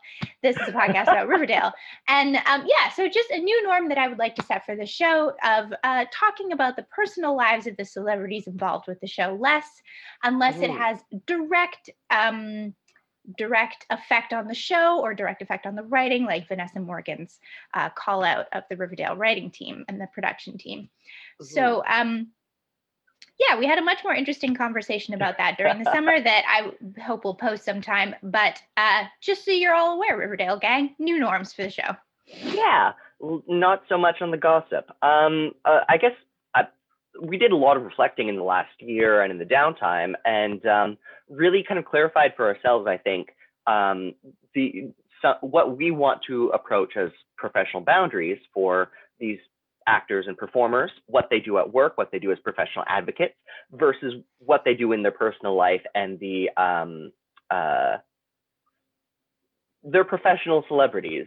This 0.42 0.56
is 0.56 0.68
a 0.68 0.72
podcast 0.72 1.02
about 1.04 1.28
Riverdale. 1.28 1.72
And 2.08 2.36
um, 2.46 2.66
yeah, 2.66 2.90
so 2.94 3.08
just 3.08 3.30
a 3.30 3.38
new 3.38 3.62
norm 3.64 3.88
that 3.90 3.98
I 3.98 4.08
would 4.08 4.18
like 4.18 4.34
to 4.36 4.42
set 4.42 4.66
for 4.66 4.74
the 4.74 4.86
show 4.86 5.32
of 5.44 5.72
uh, 5.84 6.04
talking 6.12 6.52
about 6.52 6.74
the 6.76 6.82
personal 6.84 7.36
lives 7.36 7.66
of 7.68 7.76
the 7.76 7.84
celebrities 7.84 8.46
involved 8.48 8.86
with 8.88 9.00
the 9.00 9.06
show 9.06 9.36
less, 9.40 9.66
unless 10.34 10.56
it 10.56 10.70
Mm. 10.70 10.78
has 10.78 10.98
direct. 11.26 11.90
Um, 12.10 12.74
direct 13.38 13.86
effect 13.88 14.34
on 14.34 14.46
the 14.48 14.54
show 14.54 15.00
or 15.00 15.14
direct 15.14 15.40
effect 15.40 15.64
on 15.64 15.74
the 15.74 15.82
writing 15.82 16.26
like 16.26 16.46
vanessa 16.46 16.78
morgan's 16.78 17.40
uh, 17.72 17.88
call 17.88 18.22
out 18.22 18.44
of 18.52 18.64
the 18.68 18.76
riverdale 18.76 19.16
writing 19.16 19.50
team 19.50 19.82
and 19.88 19.98
the 19.98 20.06
production 20.08 20.58
team 20.58 20.90
so 21.40 21.82
um 21.88 22.28
yeah, 23.38 23.58
we 23.58 23.66
had 23.66 23.78
a 23.78 23.82
much 23.82 24.04
more 24.04 24.14
interesting 24.14 24.54
conversation 24.54 25.14
about 25.18 25.38
that 25.38 25.56
during 25.56 25.82
the 25.82 25.90
summer 25.92 26.20
that 26.20 26.44
I 26.46 27.00
hope 27.00 27.24
we'll 27.24 27.34
post 27.34 27.64
sometime. 27.64 28.14
But 28.22 28.60
uh, 28.76 29.04
just 29.20 29.44
so 29.44 29.50
you're 29.50 29.74
all 29.74 29.94
aware, 29.94 30.16
Riverdale 30.16 30.58
gang, 30.58 30.94
new 30.98 31.18
norms 31.18 31.52
for 31.52 31.62
the 31.62 31.70
show. 31.70 31.96
Yeah, 32.26 32.92
not 33.48 33.82
so 33.88 33.98
much 33.98 34.22
on 34.22 34.30
the 34.30 34.36
gossip. 34.36 34.90
Um, 35.02 35.52
uh, 35.64 35.80
I 35.88 35.96
guess 35.96 36.12
we 37.20 37.36
did 37.36 37.52
a 37.52 37.56
lot 37.56 37.76
of 37.76 37.84
reflecting 37.84 38.28
in 38.28 38.36
the 38.36 38.42
last 38.42 38.72
year 38.80 39.22
and 39.22 39.30
in 39.30 39.38
the 39.38 39.44
downtime, 39.44 40.14
and 40.24 40.64
um, 40.66 40.98
really 41.28 41.64
kind 41.66 41.78
of 41.78 41.84
clarified 41.84 42.32
for 42.36 42.46
ourselves. 42.46 42.86
I 42.88 42.96
think 42.96 43.28
um, 43.66 44.14
the 44.54 44.92
so, 45.22 45.34
what 45.40 45.76
we 45.76 45.90
want 45.90 46.20
to 46.26 46.48
approach 46.48 46.96
as 46.96 47.10
professional 47.36 47.82
boundaries 47.82 48.38
for 48.52 48.90
these 49.18 49.38
actors 49.86 50.26
and 50.28 50.36
performers, 50.36 50.90
what 51.06 51.28
they 51.30 51.40
do 51.40 51.58
at 51.58 51.72
work, 51.72 51.96
what 51.96 52.10
they 52.10 52.18
do 52.18 52.32
as 52.32 52.38
professional 52.40 52.84
advocates, 52.88 53.34
versus 53.72 54.14
what 54.38 54.62
they 54.64 54.74
do 54.74 54.92
in 54.92 55.02
their 55.02 55.12
personal 55.12 55.56
life 55.56 55.82
and 55.94 56.18
the 56.20 56.48
um, 56.56 57.12
uh, 57.50 57.96
they're 59.82 60.04
professional 60.04 60.64
celebrities 60.68 61.26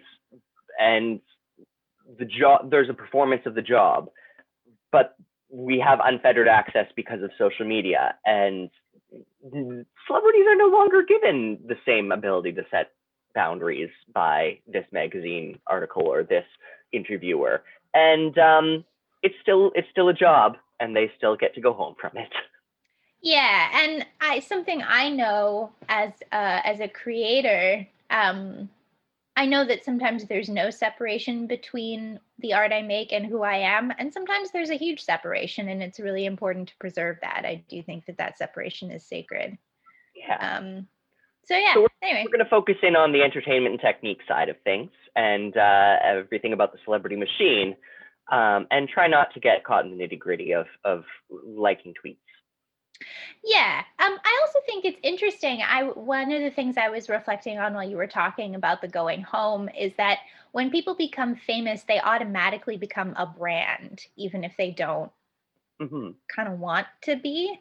and 0.79 1.19
the 2.17 2.25
job 2.25 2.71
there's 2.71 2.89
a 2.89 2.93
performance 2.93 3.41
of 3.45 3.53
the 3.53 3.61
job 3.61 4.09
but 4.91 5.15
we 5.49 5.79
have 5.79 5.99
unfettered 6.03 6.47
access 6.47 6.87
because 6.95 7.21
of 7.21 7.31
social 7.37 7.65
media 7.65 8.15
and 8.25 8.69
celebrities 10.07 10.45
are 10.47 10.55
no 10.55 10.67
longer 10.67 11.03
given 11.03 11.59
the 11.65 11.77
same 11.85 12.11
ability 12.11 12.51
to 12.53 12.63
set 12.69 12.91
boundaries 13.33 13.89
by 14.13 14.59
this 14.67 14.85
magazine 14.91 15.59
article 15.67 16.03
or 16.05 16.23
this 16.23 16.45
interviewer. 16.91 17.63
And 17.93 18.37
um, 18.37 18.85
it's 19.23 19.35
still 19.41 19.71
it's 19.75 19.87
still 19.91 20.09
a 20.09 20.13
job 20.13 20.57
and 20.79 20.95
they 20.95 21.11
still 21.17 21.35
get 21.35 21.55
to 21.55 21.61
go 21.61 21.73
home 21.73 21.95
from 21.99 22.17
it. 22.17 22.29
Yeah, 23.19 23.69
and 23.73 24.05
I 24.21 24.41
something 24.41 24.83
I 24.83 25.09
know 25.09 25.71
as 25.89 26.11
uh, 26.31 26.61
as 26.63 26.79
a 26.79 26.87
creator, 26.87 27.87
um, 28.11 28.69
I 29.37 29.45
know 29.45 29.63
that 29.65 29.85
sometimes 29.85 30.25
there's 30.25 30.49
no 30.49 30.71
separation 30.71 31.45
between 31.45 32.19
the 32.39 32.55
art 32.55 32.73
I 32.73 32.81
make 32.81 33.13
and 33.13 33.23
who 33.23 33.43
I 33.43 33.57
am, 33.57 33.93
and 33.99 34.11
sometimes 34.11 34.49
there's 34.49 34.71
a 34.71 34.77
huge 34.77 34.99
separation, 34.99 35.69
and 35.69 35.83
it's 35.83 35.99
really 35.99 36.25
important 36.25 36.69
to 36.69 36.77
preserve 36.79 37.17
that. 37.21 37.43
I 37.45 37.63
do 37.69 37.83
think 37.83 38.07
that 38.07 38.17
that 38.17 38.39
separation 38.39 38.89
is 38.89 39.03
sacred. 39.03 39.55
yeah 40.15 40.57
Um, 40.57 40.87
so 41.45 41.55
yeah. 41.55 41.75
So 41.75 41.87
anyway, 42.01 42.23
we're 42.25 42.35
going 42.35 42.43
to 42.43 42.49
focus 42.49 42.77
in 42.81 42.95
on 42.95 43.13
the 43.13 43.21
entertainment 43.21 43.73
and 43.73 43.79
technique 43.79 44.21
side 44.27 44.49
of 44.49 44.57
things 44.63 44.89
and 45.15 45.55
uh, 45.55 45.97
everything 46.03 46.51
about 46.51 46.73
the 46.73 46.79
celebrity 46.83 47.15
machine 47.15 47.75
um, 48.31 48.65
and 48.71 48.89
try 48.89 49.07
not 49.07 49.33
to 49.35 49.39
get 49.39 49.63
caught 49.63 49.85
in 49.85 49.95
the 49.95 50.03
nitty 50.03 50.17
gritty 50.17 50.53
of, 50.53 50.65
of 50.83 51.03
liking 51.29 51.93
tweets. 51.93 52.17
Yeah. 53.43 53.83
Um, 53.99 54.17
I 54.23 54.39
also 54.41 54.59
think 54.65 54.85
it's 54.85 54.99
interesting. 55.03 55.61
I 55.61 55.83
one 55.83 56.31
of 56.31 56.41
the 56.41 56.51
things 56.51 56.77
I 56.77 56.89
was 56.89 57.09
reflecting 57.09 57.57
on 57.59 57.73
while 57.73 57.87
you 57.87 57.97
were 57.97 58.07
talking 58.07 58.55
about 58.55 58.81
the 58.81 58.87
going 58.87 59.21
home 59.21 59.69
is 59.77 59.93
that 59.97 60.19
when 60.51 60.71
people 60.71 60.95
become 60.95 61.35
famous, 61.35 61.83
they 61.83 61.99
automatically 61.99 62.77
become 62.77 63.13
a 63.17 63.25
brand, 63.25 64.05
even 64.15 64.43
if 64.43 64.55
they 64.57 64.71
don't 64.71 65.11
hmm 65.79 66.09
kind 66.33 66.47
of 66.51 66.59
want 66.59 66.87
to 67.03 67.15
be. 67.15 67.59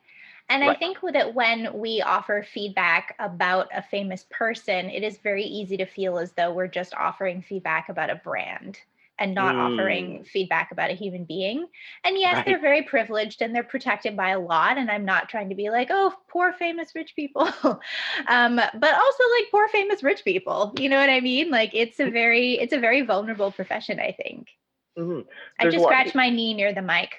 And 0.49 0.63
I 0.63 0.75
think 0.75 0.99
that 1.13 1.35
when 1.35 1.73
we 1.79 2.03
offer 2.03 2.45
feedback 2.53 3.15
about 3.19 3.69
a 3.75 3.83
famous 3.83 4.27
person, 4.31 4.89
it 4.91 5.03
is 5.03 5.19
very 5.19 5.45
easy 5.45 5.77
to 5.79 5.87
feel 5.87 6.19
as 6.19 6.33
though 6.33 6.53
we're 6.53 6.69
just 6.69 6.95
offering 6.95 7.43
feedback 7.43 7.89
about 7.89 8.11
a 8.11 8.17
brand 8.17 8.79
and 9.19 9.35
not 9.35 9.57
offering 9.57 10.25
feedback 10.25 10.71
about 10.73 10.91
a 10.91 10.95
human 10.95 11.25
being. 11.25 11.67
And 12.05 12.19
yes, 12.19 12.45
they're 12.45 12.61
very 12.61 12.83
privileged 12.83 13.41
and 13.41 13.55
they're 13.55 13.65
protected 13.65 14.17
by 14.17 14.31
a 14.31 14.39
lot. 14.39 14.77
And 14.77 14.91
I'm 14.91 15.05
not 15.05 15.29
trying 15.29 15.49
to 15.49 15.55
be 15.55 15.71
like, 15.71 15.89
oh, 15.91 16.15
poor 16.29 16.53
famous 16.53 16.95
rich 16.95 17.15
people, 17.17 17.49
um, 18.29 18.57
but 18.57 18.95
also 18.95 19.23
like 19.39 19.51
poor 19.51 19.69
famous 19.69 20.03
rich 20.03 20.25
people. 20.25 20.75
You 20.79 20.89
know 20.89 21.01
what 21.01 21.11
I 21.11 21.21
mean? 21.21 21.51
Like 21.51 21.71
it's 21.73 21.99
a 21.99 22.11
very, 22.11 22.55
it's 22.55 22.75
a 22.75 22.81
very 22.81 23.03
vulnerable 23.03 23.51
profession. 23.51 24.01
I 24.01 24.13
think. 24.13 24.49
hmm 24.97 25.21
I 25.59 25.69
just 25.71 25.85
scratched 25.85 26.15
my 26.15 26.29
knee 26.29 26.55
near 26.55 26.73
the 26.75 26.83
mic. 26.83 27.11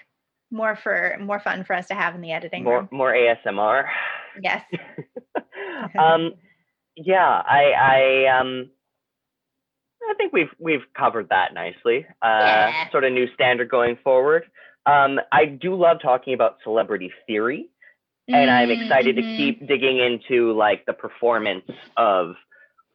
More 0.49 0.75
for 0.77 1.17
more 1.19 1.39
fun 1.39 1.65
for 1.65 1.73
us 1.73 1.87
to 1.87 1.93
have 1.93 2.15
in 2.15 2.21
the 2.21 2.31
editing 2.31 2.63
More, 2.63 2.79
room. 2.79 2.89
more 2.91 3.13
ASMR. 3.13 3.85
Yes. 4.41 4.63
um, 5.99 6.33
yeah, 6.95 7.41
I, 7.45 8.25
I, 8.27 8.39
um, 8.39 8.69
I 10.09 10.13
think 10.15 10.33
we've 10.33 10.49
we've 10.59 10.83
covered 10.97 11.29
that 11.29 11.53
nicely. 11.53 12.05
Uh, 12.21 12.27
Yeah. 12.27 12.89
Sort 12.91 13.03
of 13.03 13.11
new 13.13 13.27
standard 13.33 13.69
going 13.69 13.97
forward. 14.03 14.49
Um, 14.85 15.19
I 15.31 15.45
do 15.45 15.75
love 15.75 15.97
talking 16.01 16.33
about 16.33 16.57
celebrity 16.63 17.11
theory. 17.25 17.69
and 18.29 18.51
I'm 18.51 18.69
excited 18.71 19.15
to 19.15 19.21
Mhm. 19.21 19.37
keep 19.37 19.67
digging 19.67 19.99
into 19.99 20.51
like 20.51 20.85
the 20.85 20.91
performance 20.93 21.63
of 21.95 22.35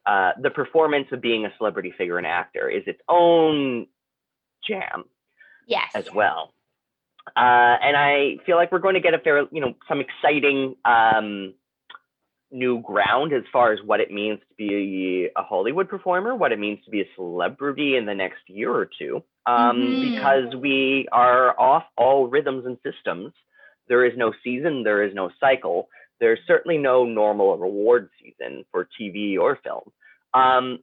uh, 0.04 0.32
the 0.38 0.50
performance 0.50 1.10
of 1.12 1.22
being 1.22 1.46
a 1.46 1.56
celebrity 1.56 1.90
figure 1.92 2.18
and 2.18 2.26
actor 2.26 2.68
is 2.68 2.82
its 2.86 3.00
own 3.08 3.86
jam 4.62 5.04
Yes. 5.66 5.90
as 5.94 6.12
well. 6.12 6.52
Uh, 7.36 7.78
and 7.80 7.96
I 7.96 8.38
feel 8.44 8.56
like 8.56 8.72
we're 8.72 8.80
going 8.80 8.94
to 8.94 9.00
get 9.00 9.14
a 9.14 9.18
fair, 9.20 9.46
you 9.52 9.60
know, 9.62 9.74
some 9.88 10.00
exciting 10.00 10.76
um, 10.84 11.54
new 12.52 12.80
ground 12.82 13.32
as 13.32 13.42
far 13.52 13.72
as 13.72 13.78
what 13.84 14.00
it 14.00 14.10
means 14.10 14.38
to 14.40 14.54
be 14.56 15.28
a 15.36 15.42
Hollywood 15.42 15.88
performer, 15.88 16.34
what 16.34 16.52
it 16.52 16.58
means 16.58 16.84
to 16.84 16.90
be 16.90 17.00
a 17.00 17.08
celebrity 17.16 17.96
in 17.96 18.04
the 18.06 18.14
next 18.14 18.40
year 18.46 18.70
or 18.70 18.86
two, 18.98 19.22
um, 19.46 19.80
Mhm. 19.80 20.10
because 20.10 20.54
we 20.56 21.08
are 21.12 21.58
off 21.58 21.84
all 21.96 22.28
rhythms 22.28 22.66
and 22.66 22.78
systems. 22.82 23.32
There 23.88 24.04
is 24.04 24.16
no 24.16 24.32
season, 24.44 24.82
there 24.82 25.02
is 25.02 25.14
no 25.14 25.30
cycle. 25.40 25.88
There's 26.20 26.38
certainly 26.46 26.78
no 26.78 27.04
normal 27.04 27.56
reward 27.58 28.10
season 28.20 28.64
for 28.70 28.88
TV 28.98 29.36
or 29.38 29.56
film. 29.56 29.90
Um, 30.34 30.78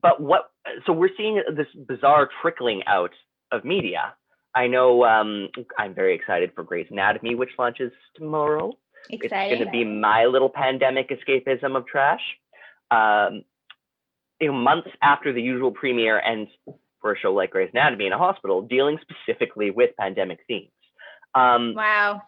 but 0.00 0.20
what, 0.20 0.50
so 0.86 0.92
we're 0.92 1.14
seeing 1.16 1.42
this 1.54 1.68
bizarre 1.74 2.28
trickling 2.40 2.84
out 2.86 3.12
of 3.52 3.64
media. 3.64 4.14
I 4.54 4.66
know 4.68 5.04
um, 5.04 5.50
I'm 5.78 5.94
very 5.94 6.14
excited 6.14 6.52
for 6.54 6.64
Grey's 6.64 6.90
Anatomy, 6.90 7.34
which 7.34 7.50
launches 7.58 7.92
tomorrow. 8.14 8.72
It's 9.10 9.28
going 9.30 9.64
to 9.64 9.70
be 9.70 9.84
my 9.84 10.24
little 10.24 10.48
pandemic 10.48 11.10
escapism 11.10 11.76
of 11.76 11.86
trash. 11.86 12.20
Um, 12.90 13.44
you 14.40 14.48
know, 14.48 14.52
months 14.52 14.88
after 15.02 15.32
the 15.32 15.40
usual 15.40 15.70
premiere 15.70 16.20
ends 16.20 16.50
for 17.00 17.12
a 17.12 17.18
show 17.18 17.32
like 17.32 17.50
Grey's 17.50 17.70
Anatomy 17.72 18.06
in 18.06 18.12
a 18.12 18.18
hospital, 18.18 18.62
dealing 18.62 18.98
specifically 19.00 19.70
with 19.70 19.90
pandemic 19.98 20.40
themes. 20.46 20.70
Um, 21.34 21.74
wow. 21.74 22.22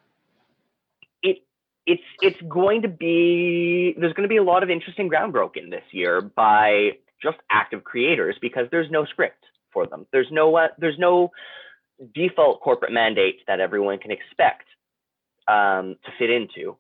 it 1.23 1.39
it's 1.87 2.03
it's 2.21 2.41
going 2.49 2.83
to 2.83 2.89
be 2.89 3.95
there's 3.99 4.13
going 4.13 4.29
to 4.29 4.33
be 4.33 4.37
a 4.37 4.43
lot 4.43 4.63
of 4.63 4.71
interesting 4.71 5.09
ground 5.09 5.33
broken 5.33 5.71
this 5.71 5.85
year 5.93 6.21
by 6.21 6.93
just 7.23 7.39
active 7.51 7.85
creators 7.85 8.37
because 8.41 8.67
there's 8.71 8.91
no 8.91 9.05
script 9.05 9.45
for 9.73 9.87
them. 9.87 10.07
There's 10.13 10.29
no 10.31 10.57
uh, 10.57 10.69
there's 10.79 10.99
no 10.99 11.33
default 12.15 12.61
corporate 12.61 12.93
mandate 12.93 13.41
that 13.47 13.61
everyone 13.61 13.99
can 13.99 14.11
expect 14.11 14.65
um, 15.49 15.97
to 16.05 16.11
fit 16.19 16.31
into. 16.31 16.77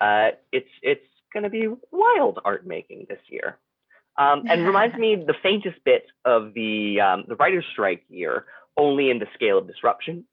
Uh, 0.00 0.30
it's 0.52 0.68
it's 0.82 1.06
going 1.32 1.44
to 1.44 1.50
be 1.50 1.68
wild 1.92 2.40
art 2.44 2.66
making 2.66 3.06
this 3.08 3.20
year. 3.28 3.58
Um, 4.18 4.44
and 4.48 4.66
reminds 4.66 4.96
me 4.96 5.14
the 5.14 5.34
faintest 5.42 5.76
bit 5.84 6.06
of 6.24 6.54
the 6.54 7.00
um, 7.00 7.24
the 7.28 7.36
writer's 7.36 7.66
strike 7.70 8.02
year, 8.08 8.46
only 8.76 9.10
in 9.10 9.18
the 9.18 9.26
scale 9.34 9.58
of 9.58 9.66
disruption 9.66 10.24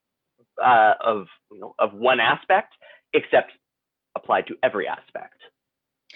uh, 0.63 0.93
of 1.03 1.27
you 1.51 1.59
know 1.59 1.75
of 1.79 1.93
one 1.93 2.19
aspect, 2.19 2.73
except 3.13 3.51
applied 4.15 4.47
to 4.47 4.55
every 4.63 4.87
aspect 4.87 5.35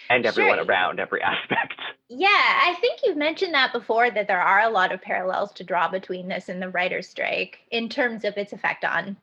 and 0.09 0.25
everyone 0.25 0.57
Sure. 0.57 0.65
around 0.65 0.99
every 0.99 1.21
aspect. 1.23 1.73
Yeah, 2.09 2.27
I 2.29 2.75
think 2.79 3.01
you've 3.03 3.17
mentioned 3.17 3.53
that 3.53 3.73
before 3.73 4.09
that 4.11 4.27
there 4.27 4.41
are 4.41 4.61
a 4.61 4.69
lot 4.69 4.93
of 4.93 5.01
parallels 5.01 5.51
to 5.53 5.63
draw 5.63 5.89
between 5.89 6.27
this 6.27 6.47
and 6.47 6.61
the 6.61 6.69
writer's 6.69 7.09
strike 7.09 7.59
in 7.71 7.89
terms 7.89 8.23
of 8.23 8.37
its 8.37 8.53
effect 8.53 8.85
on 8.85 9.17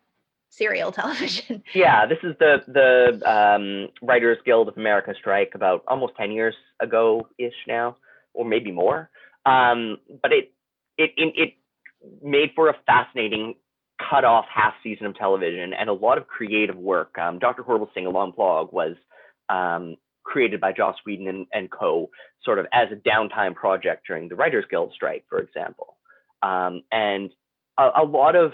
serial 0.56 0.92
television. 1.00 1.62
Yeah, 1.75 2.06
this 2.06 2.18
is 2.23 2.34
the 2.38 2.58
the 2.66 3.30
um, 3.30 3.88
Writers 4.02 4.38
Guild 4.44 4.68
of 4.68 4.76
America 4.76 5.14
strike 5.18 5.52
about 5.54 5.84
almost 5.88 6.14
ten 6.16 6.32
years 6.32 6.54
ago 6.80 7.28
ish 7.38 7.54
now, 7.66 7.96
or 8.32 8.44
maybe 8.44 8.70
more. 8.70 9.11
Um, 9.46 9.99
but 10.23 10.32
it, 10.32 10.52
it 10.96 11.11
it 11.16 11.34
it 11.37 11.54
made 12.23 12.50
for 12.54 12.68
a 12.68 12.76
fascinating 12.87 13.54
cut 14.11 14.25
off 14.25 14.44
half 14.52 14.75
season 14.82 15.06
of 15.06 15.16
television 15.16 15.73
and 15.73 15.88
a 15.88 15.92
lot 15.92 16.18
of 16.18 16.26
creative 16.26 16.76
work. 16.76 17.16
Um, 17.18 17.38
Dr. 17.38 17.62
Horrible 17.62 17.90
Sing 17.94 18.06
Along 18.06 18.32
Blog 18.32 18.73
was 18.73 18.96
um, 19.49 19.96
created 20.25 20.61
by 20.61 20.73
Joss 20.73 20.96
Whedon 21.06 21.28
and, 21.28 21.46
and, 21.52 21.70
co, 21.70 22.11
sort 22.44 22.58
of 22.58 22.66
as 22.73 22.88
a 22.90 23.08
downtime 23.08 23.54
project 23.54 24.06
during 24.06 24.28
the 24.28 24.34
Writers 24.34 24.64
Guild 24.70 24.92
strike, 24.94 25.25
for 25.28 25.38
example. 25.38 25.96
Um, 26.42 26.82
and 26.90 27.30
a, 27.78 28.02
a, 28.02 28.04
lot 28.04 28.37
of 28.37 28.52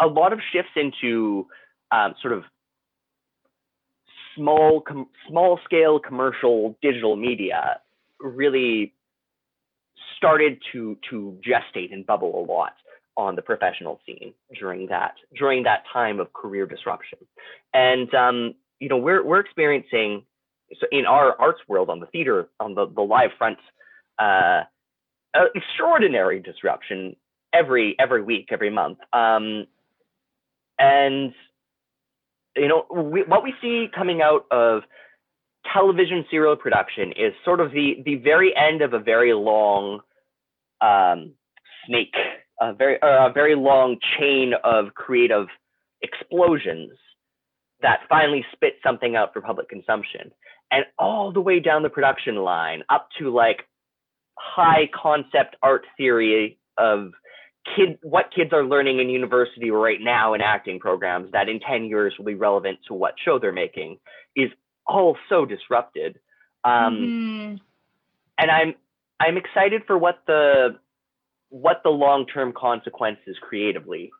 a 0.00 0.06
lot 0.06 0.32
of 0.32 0.40
shifts 0.52 0.72
into 0.76 1.46
um, 1.92 2.14
sort 2.20 2.32
of 2.32 2.44
small 4.34 4.80
com- 4.80 5.08
small 5.28 5.58
scale 5.64 5.98
commercial 5.98 6.76
digital 6.82 7.16
media 7.16 7.80
really 8.20 8.94
started 10.16 10.60
to 10.72 10.96
to 11.08 11.38
gestate 11.46 11.92
and 11.92 12.06
bubble 12.06 12.42
a 12.42 12.44
lot 12.50 12.74
on 13.16 13.36
the 13.36 13.42
professional 13.42 14.00
scene 14.06 14.32
during 14.58 14.86
that 14.88 15.14
during 15.36 15.62
that 15.64 15.84
time 15.92 16.20
of 16.20 16.32
career 16.32 16.66
disruption. 16.66 17.18
And 17.74 18.12
um, 18.14 18.54
you 18.78 18.88
know 18.88 18.96
we're 18.96 19.24
we're 19.24 19.40
experiencing 19.40 20.24
so 20.80 20.86
in 20.92 21.04
our 21.06 21.38
arts 21.40 21.60
world 21.68 21.90
on 21.90 22.00
the 22.00 22.06
theater 22.06 22.48
on 22.60 22.74
the, 22.74 22.86
the 22.86 23.02
live 23.02 23.30
front 23.38 23.58
uh, 24.18 24.62
extraordinary 25.54 26.40
disruption 26.40 27.16
every 27.52 27.96
every 27.98 28.22
week 28.22 28.48
every 28.50 28.70
month. 28.70 28.98
Um, 29.12 29.66
and 30.80 31.32
you 32.56 32.66
know 32.66 32.86
we, 32.92 33.22
what 33.22 33.44
we 33.44 33.54
see 33.62 33.86
coming 33.94 34.22
out 34.22 34.46
of 34.50 34.82
television 35.72 36.24
serial 36.30 36.56
production 36.56 37.12
is 37.12 37.32
sort 37.44 37.60
of 37.60 37.70
the 37.70 38.02
the 38.04 38.16
very 38.16 38.52
end 38.56 38.82
of 38.82 38.94
a 38.94 38.98
very 38.98 39.34
long 39.34 40.00
um, 40.80 41.34
snake 41.86 42.14
a 42.60 42.72
very 42.72 42.98
a 43.02 43.30
very 43.32 43.54
long 43.54 43.98
chain 44.18 44.52
of 44.64 44.94
creative 44.94 45.46
explosions 46.02 46.90
that 47.82 48.00
finally 48.08 48.44
spit 48.52 48.74
something 48.84 49.16
out 49.16 49.32
for 49.32 49.40
public 49.40 49.68
consumption. 49.68 50.30
And 50.70 50.84
all 50.98 51.32
the 51.32 51.40
way 51.40 51.60
down 51.60 51.82
the 51.82 51.88
production 51.88 52.36
line 52.36 52.82
up 52.88 53.08
to 53.18 53.30
like 53.30 53.66
high 54.38 54.88
concept 54.94 55.56
art 55.62 55.84
theory 55.96 56.58
of 56.78 57.12
kid 57.76 57.98
what 58.02 58.26
kids 58.34 58.52
are 58.52 58.64
learning 58.64 59.00
in 59.00 59.08
university 59.08 59.70
right 59.70 60.00
now 60.00 60.34
in 60.34 60.40
acting 60.40 60.80
programs 60.80 61.30
that 61.32 61.48
in 61.48 61.60
10 61.60 61.84
years 61.84 62.14
will 62.18 62.24
be 62.24 62.34
relevant 62.34 62.78
to 62.88 62.94
what 62.94 63.14
show 63.22 63.38
they're 63.38 63.52
making 63.52 63.98
is 64.34 64.50
all 64.86 65.16
so 65.28 65.44
disrupted 65.44 66.18
um, 66.64 66.96
mm-hmm. 66.96 67.54
and 68.38 68.50
i'm 68.50 68.74
i'm 69.20 69.36
excited 69.36 69.82
for 69.86 69.96
what 69.98 70.22
the 70.26 70.78
what 71.50 71.82
the 71.82 71.90
long-term 71.90 72.52
consequences 72.56 73.36
creatively 73.40 74.10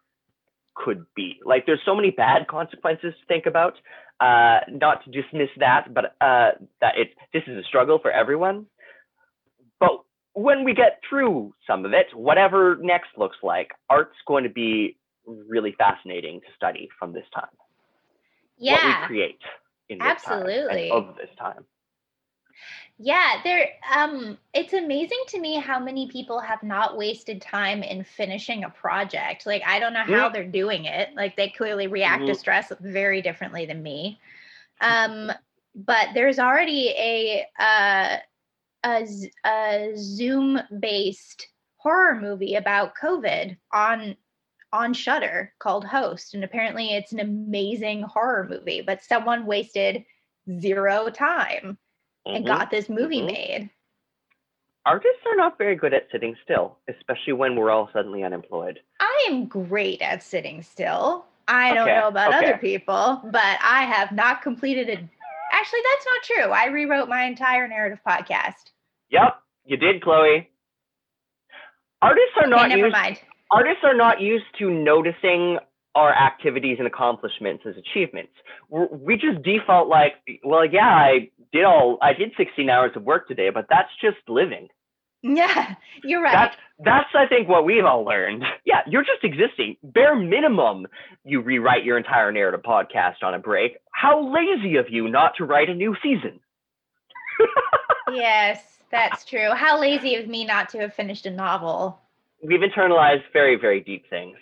could 0.74 1.06
be. 1.14 1.40
Like 1.44 1.66
there's 1.66 1.80
so 1.84 1.94
many 1.94 2.10
bad 2.10 2.46
consequences 2.48 3.14
to 3.18 3.26
think 3.26 3.46
about. 3.46 3.74
Uh, 4.20 4.60
not 4.68 5.02
to 5.04 5.10
dismiss 5.10 5.48
that, 5.56 5.94
but 5.94 6.16
uh, 6.20 6.50
that 6.82 6.98
it 6.98 7.14
this 7.32 7.42
is 7.46 7.56
a 7.56 7.62
struggle 7.62 7.98
for 7.98 8.10
everyone. 8.10 8.66
But 9.78 10.02
when 10.34 10.64
we 10.64 10.74
get 10.74 11.00
through 11.08 11.54
some 11.66 11.84
of 11.84 11.92
it, 11.92 12.06
whatever 12.14 12.78
next 12.80 13.08
looks 13.16 13.36
like, 13.42 13.72
art's 13.88 14.16
going 14.26 14.44
to 14.44 14.50
be 14.50 14.96
really 15.26 15.74
fascinating 15.78 16.40
to 16.40 16.46
study 16.56 16.88
from 16.98 17.12
this 17.12 17.26
time. 17.34 17.46
Yeah. 18.58 18.74
What 18.74 19.00
we 19.02 19.06
create 19.06 19.40
in 19.88 19.98
this 19.98 20.06
Absolutely. 20.06 20.88
time 20.88 20.98
of 20.98 21.16
this 21.16 21.30
time. 21.38 21.64
Yeah, 23.02 23.40
there 23.42 23.66
um 23.96 24.36
it's 24.52 24.74
amazing 24.74 25.22
to 25.28 25.40
me 25.40 25.58
how 25.58 25.80
many 25.80 26.08
people 26.08 26.38
have 26.38 26.62
not 26.62 26.98
wasted 26.98 27.40
time 27.40 27.82
in 27.82 28.04
finishing 28.04 28.64
a 28.64 28.68
project. 28.68 29.46
Like 29.46 29.62
I 29.66 29.80
don't 29.80 29.94
know 29.94 30.04
how 30.04 30.28
they're 30.28 30.44
doing 30.44 30.84
it. 30.84 31.08
Like 31.16 31.34
they 31.34 31.48
clearly 31.48 31.86
react 31.86 32.24
mm-hmm. 32.24 32.32
to 32.32 32.38
stress 32.38 32.70
very 32.80 33.22
differently 33.22 33.64
than 33.64 33.82
me. 33.82 34.20
Um 34.82 35.32
but 35.74 36.08
there's 36.12 36.38
already 36.38 36.88
a 36.90 37.46
uh 37.58 38.16
a, 38.84 39.06
a 39.46 39.92
Zoom 39.96 40.60
based 40.78 41.48
horror 41.76 42.20
movie 42.20 42.54
about 42.54 42.94
COVID 43.00 43.56
on 43.72 44.16
on 44.72 44.94
Shudder 44.94 45.52
called 45.58 45.84
Host 45.84 46.34
and 46.34 46.44
apparently 46.44 46.94
it's 46.94 47.12
an 47.12 47.18
amazing 47.18 48.02
horror 48.02 48.46
movie, 48.48 48.82
but 48.82 49.02
someone 49.02 49.44
wasted 49.44 50.04
zero 50.60 51.10
time 51.10 51.76
mm-hmm. 52.26 52.36
and 52.36 52.46
got 52.46 52.70
this 52.70 52.88
movie 52.88 53.18
mm-hmm. 53.18 53.26
made. 53.26 53.70
Artists 54.86 55.20
are 55.26 55.36
not 55.36 55.58
very 55.58 55.76
good 55.76 55.92
at 55.92 56.06
sitting 56.10 56.36
still, 56.42 56.78
especially 56.88 57.34
when 57.34 57.54
we're 57.54 57.70
all 57.70 57.90
suddenly 57.92 58.22
unemployed. 58.22 58.80
I 58.98 59.26
am 59.28 59.46
great 59.46 60.00
at 60.00 60.22
sitting 60.22 60.62
still. 60.62 61.26
I 61.46 61.74
don't 61.74 61.86
know 61.86 62.08
about 62.08 62.34
okay. 62.34 62.46
other 62.46 62.58
people, 62.58 63.20
but 63.24 63.58
I 63.62 63.82
have 63.82 64.12
not 64.12 64.40
completed 64.40 64.88
it. 64.88 65.00
Actually, 65.60 65.80
that's 65.92 66.06
not 66.06 66.22
true. 66.22 66.52
I 66.52 66.66
rewrote 66.66 67.08
my 67.08 67.24
entire 67.24 67.68
narrative 67.68 67.98
podcast. 68.06 68.72
Yep, 69.10 69.42
you 69.66 69.76
did, 69.76 70.02
Chloe. 70.02 70.48
Artists 72.00 72.32
are 72.36 72.44
okay, 72.44 72.50
not 72.50 72.68
never 72.70 72.86
used, 72.86 72.92
mind. 72.92 73.20
Artists 73.50 73.82
are 73.84 73.94
not 73.94 74.22
used 74.22 74.46
to 74.58 74.70
noticing 74.70 75.58
our 75.94 76.14
activities 76.14 76.76
and 76.78 76.86
accomplishments 76.86 77.64
as 77.66 77.74
achievements. 77.76 78.32
we 78.70 79.16
just 79.16 79.42
default 79.42 79.88
like, 79.88 80.14
well, 80.44 80.64
yeah, 80.64 80.88
I 80.88 81.30
did 81.52 81.64
all, 81.64 81.98
I 82.00 82.14
did 82.14 82.30
16 82.38 82.70
hours 82.70 82.92
of 82.94 83.02
work 83.02 83.28
today, 83.28 83.50
but 83.52 83.66
that's 83.68 83.90
just 84.00 84.16
living. 84.28 84.68
Yeah, 85.22 85.74
you're 86.02 86.22
right. 86.22 86.32
That's, 86.32 86.56
that's, 86.82 87.08
I 87.14 87.26
think, 87.26 87.48
what 87.48 87.64
we've 87.64 87.84
all 87.84 88.04
learned. 88.04 88.44
Yeah, 88.64 88.80
you're 88.86 89.04
just 89.04 89.22
existing. 89.22 89.76
Bare 89.82 90.16
minimum, 90.16 90.86
you 91.24 91.40
rewrite 91.40 91.84
your 91.84 91.98
entire 91.98 92.32
narrative 92.32 92.62
podcast 92.62 93.22
on 93.22 93.34
a 93.34 93.38
break. 93.38 93.76
How 93.92 94.32
lazy 94.32 94.76
of 94.76 94.86
you 94.88 95.08
not 95.08 95.34
to 95.36 95.44
write 95.44 95.68
a 95.68 95.74
new 95.74 95.94
season. 96.02 96.40
yes, 98.12 98.62
that's 98.90 99.24
true. 99.24 99.50
How 99.54 99.78
lazy 99.78 100.16
of 100.16 100.26
me 100.26 100.44
not 100.44 100.70
to 100.70 100.78
have 100.78 100.94
finished 100.94 101.26
a 101.26 101.30
novel. 101.30 102.00
We've 102.42 102.60
internalized 102.60 103.24
very, 103.32 103.56
very 103.56 103.80
deep 103.80 104.08
things 104.08 104.36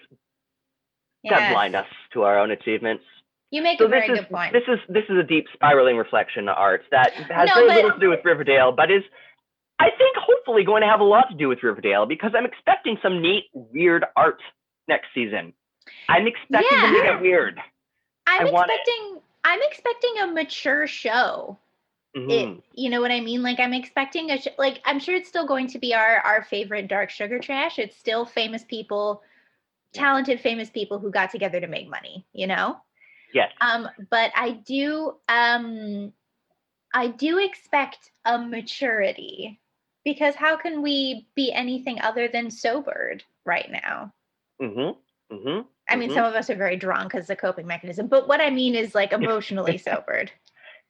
yes. 1.23 1.39
that 1.39 1.53
blind 1.53 1.75
us 1.75 1.87
to 2.13 2.23
our 2.23 2.39
own 2.39 2.51
achievements. 2.51 3.05
You 3.51 3.63
make 3.63 3.79
so 3.79 3.87
a 3.87 3.89
very 3.89 4.09
is, 4.09 4.21
good 4.21 4.29
point. 4.29 4.53
This 4.53 4.65
is 4.69 4.79
this 4.89 5.05
is 5.09 5.17
a 5.19 5.23
deep 5.23 5.47
spiraling 5.55 5.97
reflection 5.97 6.49
of 6.49 6.57
art 6.59 6.83
that 6.91 7.13
has 7.15 7.49
no, 7.49 7.55
very 7.55 7.69
but, 7.69 7.75
little 7.77 7.91
to 7.93 7.99
do 7.99 8.11
with 8.11 8.21
Riverdale, 8.23 8.73
but 8.73 8.91
is 8.91 9.03
I 9.79 9.91
think 9.97 10.17
hopefully 10.17 10.65
going 10.65 10.83
to 10.83 10.89
have 10.89 11.01
a 11.01 11.05
lot 11.05 11.29
to 11.31 11.37
do 11.37 11.49
with 11.49 11.63
Riverdale 11.63 12.07
because 12.07 12.33
I'm 12.37 12.45
expecting 12.45 12.99
some 13.03 13.23
neat, 13.23 13.45
weird 13.53 14.05
art 14.17 14.41
next 14.89 15.09
season. 15.15 15.53
I'm 16.09 16.27
expecting 16.27 16.79
yeah. 16.79 16.93
to 16.93 17.03
get 17.03 17.21
weird. 17.21 17.61
I'm 18.27 18.47
expecting 18.47 19.21
I'm 19.45 19.61
expecting 19.63 20.15
a 20.23 20.27
mature 20.27 20.87
show. 20.87 21.59
Mm-hmm. 22.17 22.31
It, 22.31 22.63
you 22.75 22.91
know 22.91 23.01
what 23.01 23.11
I 23.11 23.21
mean? 23.21 23.43
Like 23.43 23.61
I'm 23.61 23.73
expecting 23.73 24.31
a 24.31 24.41
sh- 24.41 24.49
like 24.59 24.81
I'm 24.85 24.99
sure 24.99 25.15
it's 25.15 25.29
still 25.29 25.47
going 25.47 25.69
to 25.69 25.79
be 25.79 25.95
our 25.95 26.19
our 26.19 26.43
favorite 26.43 26.89
dark 26.89 27.11
sugar 27.11 27.39
trash. 27.39 27.79
It's 27.79 27.97
still 27.97 28.27
famous 28.27 28.65
people 28.65 29.23
talented 29.93 30.41
famous 30.41 30.71
people 30.71 30.99
who 30.99 31.11
got 31.11 31.31
together 31.31 31.61
to 31.61 31.67
make 31.67 31.89
money 31.89 32.27
you 32.33 32.47
know 32.47 32.77
yes 33.33 33.51
um 33.61 33.89
but 34.11 34.31
i 34.35 34.51
do 34.51 35.15
um 35.29 36.13
i 36.93 37.09
do 37.09 37.39
expect 37.39 38.11
a 38.25 38.39
maturity 38.39 39.61
because 40.09 40.35
how 40.35 40.57
can 40.57 40.81
we 40.81 41.27
be 41.35 41.53
anything 41.53 42.01
other 42.01 42.29
than 42.29 42.51
sobered 42.51 43.23
right 43.45 43.71
now 43.71 44.13
mm-hmm 44.61 45.35
mm-hmm 45.35 45.61
i 45.89 45.97
mean 45.97 46.09
mm-hmm. 46.09 46.17
some 46.17 46.25
of 46.25 46.35
us 46.35 46.49
are 46.49 46.57
very 46.57 46.77
drunk 46.77 47.15
as 47.15 47.29
a 47.29 47.37
coping 47.37 47.67
mechanism 47.67 48.07
but 48.07 48.27
what 48.27 48.41
i 48.41 48.49
mean 48.49 48.75
is 48.75 48.95
like 48.95 49.13
emotionally 49.13 49.77
sobered 49.89 50.31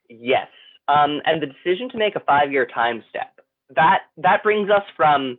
yes 0.09 0.47
um 0.87 1.21
and 1.25 1.41
the 1.41 1.47
decision 1.47 1.89
to 1.89 1.97
make 1.97 2.15
a 2.15 2.21
five 2.21 2.51
year 2.51 2.65
time 2.65 3.03
step 3.09 3.41
that 3.75 4.03
that 4.17 4.41
brings 4.41 4.69
us 4.69 4.83
from 4.95 5.37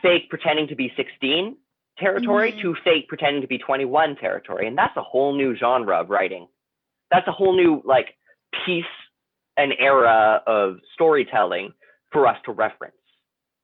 fake 0.00 0.30
pretending 0.30 0.66
to 0.66 0.74
be 0.74 0.90
16 0.96 1.56
territory 1.98 2.52
mm-hmm. 2.52 2.60
to 2.60 2.76
fake 2.84 3.08
pretending 3.08 3.42
to 3.42 3.48
be 3.48 3.58
21 3.58 4.16
territory. 4.16 4.66
And 4.66 4.76
that's 4.76 4.96
a 4.96 5.02
whole 5.02 5.36
new 5.36 5.56
genre 5.56 6.00
of 6.00 6.10
writing. 6.10 6.48
That's 7.10 7.28
a 7.28 7.32
whole 7.32 7.54
new 7.54 7.82
like 7.84 8.14
piece 8.64 8.84
and 9.56 9.72
era 9.78 10.42
of 10.46 10.76
storytelling 10.94 11.72
for 12.12 12.26
us 12.28 12.38
to 12.46 12.52
reference. 12.52 12.96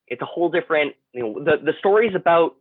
It's 0.08 0.22
a 0.22 0.26
whole 0.26 0.50
different, 0.50 0.94
you 1.12 1.22
know, 1.22 1.34
the, 1.44 1.58
the 1.64 1.74
stories 1.80 2.12
about 2.16 2.56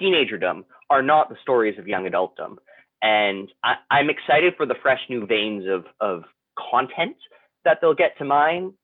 teenagerdom 0.00 0.64
are 0.90 1.02
not 1.02 1.30
the 1.30 1.36
stories 1.42 1.78
of 1.78 1.88
young 1.88 2.06
adultdom. 2.06 2.56
And 3.02 3.50
I, 3.64 3.74
I'm 3.90 4.10
excited 4.10 4.54
for 4.56 4.66
the 4.66 4.76
fresh 4.82 5.00
new 5.10 5.26
veins 5.26 5.64
of, 5.68 5.86
of 6.00 6.24
content 6.70 7.16
that 7.64 7.78
they'll 7.80 7.94
get 7.94 8.18
to 8.18 8.24
mine 8.24 8.74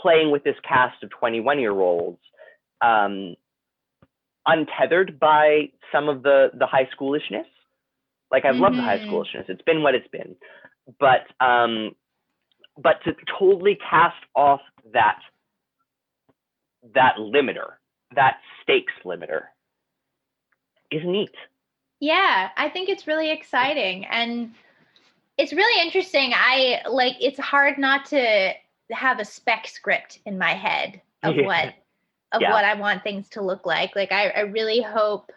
playing 0.00 0.30
with 0.32 0.44
this 0.44 0.56
cast 0.68 1.02
of 1.04 1.10
21 1.10 1.60
year 1.60 1.72
olds 1.72 2.20
um, 2.82 3.36
untethered 4.46 5.20
by 5.20 5.70
some 5.92 6.08
of 6.08 6.22
the 6.22 6.50
the 6.58 6.66
high 6.66 6.88
schoolishness 6.92 7.46
Like 8.32 8.44
I've 8.44 8.58
loved 8.58 8.78
the 8.78 8.82
high 8.82 8.98
Mhm. 8.98 9.04
schoolishness. 9.04 9.46
It's 9.48 9.62
been 9.62 9.82
what 9.82 9.94
it's 9.94 10.08
been. 10.08 10.36
But 11.00 11.26
um 11.40 11.96
but 12.78 13.02
to 13.04 13.14
totally 13.38 13.76
cast 13.76 14.22
off 14.34 14.62
that 14.92 15.20
that 16.94 17.16
limiter, 17.18 17.74
that 18.14 18.38
stakes 18.62 18.92
limiter 19.04 19.42
is 20.90 21.02
neat. 21.04 21.34
Yeah, 22.00 22.50
I 22.56 22.68
think 22.68 22.88
it's 22.88 23.06
really 23.06 23.30
exciting 23.30 24.04
and 24.06 24.52
it's 25.36 25.52
really 25.52 25.80
interesting. 25.82 26.32
I 26.34 26.82
like 26.88 27.16
it's 27.20 27.38
hard 27.38 27.78
not 27.78 28.06
to 28.06 28.52
have 28.90 29.20
a 29.20 29.24
spec 29.24 29.66
script 29.68 30.20
in 30.26 30.38
my 30.38 30.54
head 30.54 31.00
of 31.22 31.36
what 31.36 31.74
of 32.32 32.42
Yeah. 32.42 32.52
what 32.52 32.64
I 32.64 32.74
want 32.74 33.02
things 33.02 33.28
to 33.30 33.42
look 33.42 33.66
like. 33.66 33.94
Like 33.96 34.12
I, 34.12 34.28
I 34.30 34.40
really 34.40 34.80
hope 34.80 35.32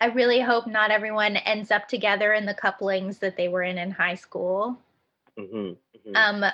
I 0.00 0.06
really 0.06 0.40
hope 0.40 0.66
not 0.66 0.90
everyone 0.90 1.36
ends 1.36 1.70
up 1.70 1.86
together 1.86 2.32
in 2.32 2.44
the 2.44 2.54
couplings 2.54 3.18
that 3.18 3.36
they 3.36 3.48
were 3.48 3.62
in 3.62 3.78
in 3.78 3.90
high 3.90 4.16
school. 4.16 4.76
hmm 5.38 5.72
Um, 6.14 6.44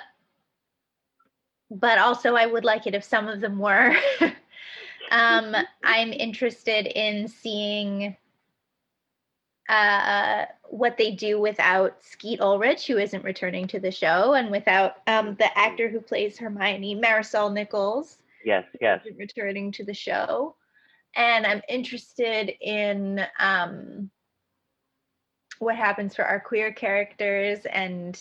but 1.71 1.99
also, 1.99 2.35
I 2.35 2.45
would 2.45 2.65
like 2.65 2.87
it 2.87 2.95
if 2.95 3.03
some 3.03 3.27
of 3.27 3.41
them 3.41 3.59
were. 3.59 3.95
um, 5.11 5.55
I'm 5.83 6.13
interested 6.13 6.87
in 6.87 7.27
seeing 7.27 8.15
uh, 9.69 10.45
what 10.63 10.97
they 10.97 11.11
do 11.11 11.39
without 11.39 12.03
Skeet 12.03 12.41
Ulrich, 12.41 12.87
who 12.87 12.97
isn't 12.97 13.23
returning 13.23 13.67
to 13.67 13.79
the 13.79 13.91
show, 13.91 14.33
and 14.33 14.49
without 14.49 14.97
um, 15.05 15.35
the 15.35 15.57
actor 15.57 15.89
who 15.89 16.01
plays 16.01 16.39
Hermione, 16.39 16.95
Marisol 16.95 17.53
Nichols, 17.53 18.17
yes, 18.43 18.65
yes. 18.81 19.01
returning 19.17 19.71
to 19.73 19.85
the 19.85 19.93
show. 19.93 20.55
And 21.15 21.45
I'm 21.45 21.61
interested 21.67 22.51
in 22.61 23.21
um, 23.39 24.09
what 25.59 25.75
happens 25.75 26.15
for 26.15 26.25
our 26.25 26.39
queer 26.39 26.71
characters. 26.71 27.59
And 27.65 28.19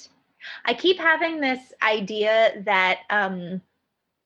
I 0.64 0.74
keep 0.74 0.98
having 0.98 1.40
this 1.40 1.72
idea 1.82 2.62
that, 2.64 3.00
um, 3.10 3.60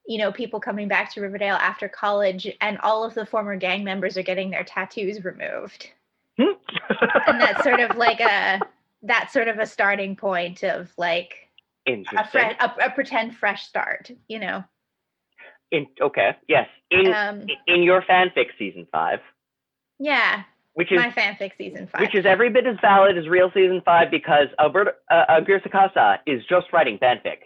you 0.06 0.18
know, 0.18 0.32
people 0.32 0.60
coming 0.60 0.88
back 0.88 1.12
to 1.14 1.20
Riverdale 1.20 1.56
after 1.56 1.88
college 1.88 2.48
and 2.60 2.78
all 2.78 3.04
of 3.04 3.14
the 3.14 3.26
former 3.26 3.56
gang 3.56 3.84
members 3.84 4.16
are 4.16 4.22
getting 4.22 4.50
their 4.50 4.64
tattoos 4.64 5.24
removed. 5.24 5.88
Hmm? 6.38 6.52
And 7.26 7.40
that's 7.40 7.62
sort 7.62 7.80
of 7.80 7.96
like 7.96 8.20
a, 8.20 8.60
that's 9.02 9.32
sort 9.32 9.48
of 9.48 9.58
a 9.58 9.66
starting 9.66 10.16
point 10.16 10.62
of 10.62 10.92
like 10.96 11.34
a, 11.86 12.26
fre- 12.28 12.38
a, 12.38 12.72
a 12.86 12.90
pretend 12.90 13.36
fresh 13.36 13.66
start, 13.66 14.10
you 14.28 14.38
know? 14.38 14.64
In, 15.70 15.86
okay, 16.00 16.36
yes. 16.48 16.68
In 16.90 17.12
Um, 17.12 17.46
in 17.66 17.82
your 17.82 18.02
fanfic 18.02 18.48
season 18.58 18.86
five, 18.92 19.20
yeah, 19.98 20.42
which 20.74 20.90
is 20.90 20.98
my 20.98 21.10
fanfic 21.10 21.52
season 21.58 21.86
five. 21.86 22.00
which 22.00 22.14
is 22.14 22.24
every 22.24 22.50
bit 22.50 22.66
as 22.66 22.76
valid 22.80 23.18
as 23.18 23.28
real 23.28 23.50
season 23.52 23.82
five 23.84 24.10
because 24.10 24.46
Alberto 24.58 24.92
uh, 25.10 25.14
uh, 25.28 25.40
Girsa 25.40 26.18
is 26.26 26.42
just 26.48 26.72
writing 26.72 26.98
fanfic. 26.98 27.38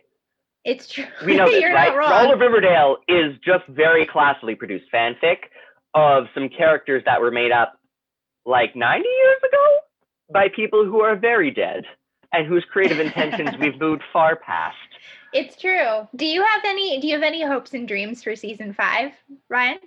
It's 0.64 0.88
true. 0.88 1.04
We 1.24 1.36
know 1.36 1.46
this, 1.50 1.60
You're 1.62 1.74
right? 1.74 1.88
not 1.88 1.96
wrong. 1.96 2.12
All 2.12 2.32
of 2.32 2.40
Riverdale 2.40 2.98
is 3.08 3.36
just 3.44 3.66
very 3.68 4.06
classily 4.06 4.56
produced 4.58 4.86
fanfic 4.92 5.36
of 5.94 6.24
some 6.34 6.48
characters 6.48 7.02
that 7.06 7.20
were 7.20 7.30
made 7.30 7.52
up 7.52 7.78
like 8.44 8.76
90 8.76 9.08
years 9.08 9.38
ago 9.48 9.76
by 10.32 10.48
people 10.54 10.84
who 10.84 11.00
are 11.00 11.16
very 11.16 11.50
dead 11.50 11.84
and 12.32 12.46
whose 12.46 12.64
creative 12.70 13.00
intentions 13.00 13.50
we've 13.60 13.80
moved 13.80 14.02
far 14.12 14.36
past. 14.36 14.76
It's 15.32 15.56
true. 15.60 16.08
Do 16.14 16.26
you 16.26 16.42
have 16.42 16.64
any? 16.64 17.00
Do 17.00 17.06
you 17.06 17.14
have 17.14 17.22
any 17.22 17.44
hopes 17.44 17.74
and 17.74 17.86
dreams 17.86 18.22
for 18.22 18.36
season 18.36 18.72
five, 18.72 19.12
Ryan? 19.48 19.78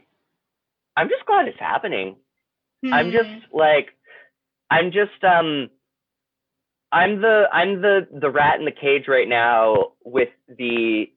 I'm 0.95 1.09
just 1.09 1.25
glad 1.25 1.47
it's 1.47 1.59
happening. 1.59 2.17
I'm 2.85 3.11
just 3.11 3.29
Hmm. 3.29 3.57
like 3.57 3.89
I'm 4.69 4.91
just 4.91 5.23
um 5.23 5.69
I'm 6.91 7.21
the 7.21 7.45
I'm 7.51 7.81
the 7.81 8.07
the 8.11 8.29
rat 8.29 8.59
in 8.59 8.65
the 8.65 8.71
cage 8.71 9.07
right 9.07 9.27
now 9.27 9.93
with 10.03 10.29
the 10.47 11.11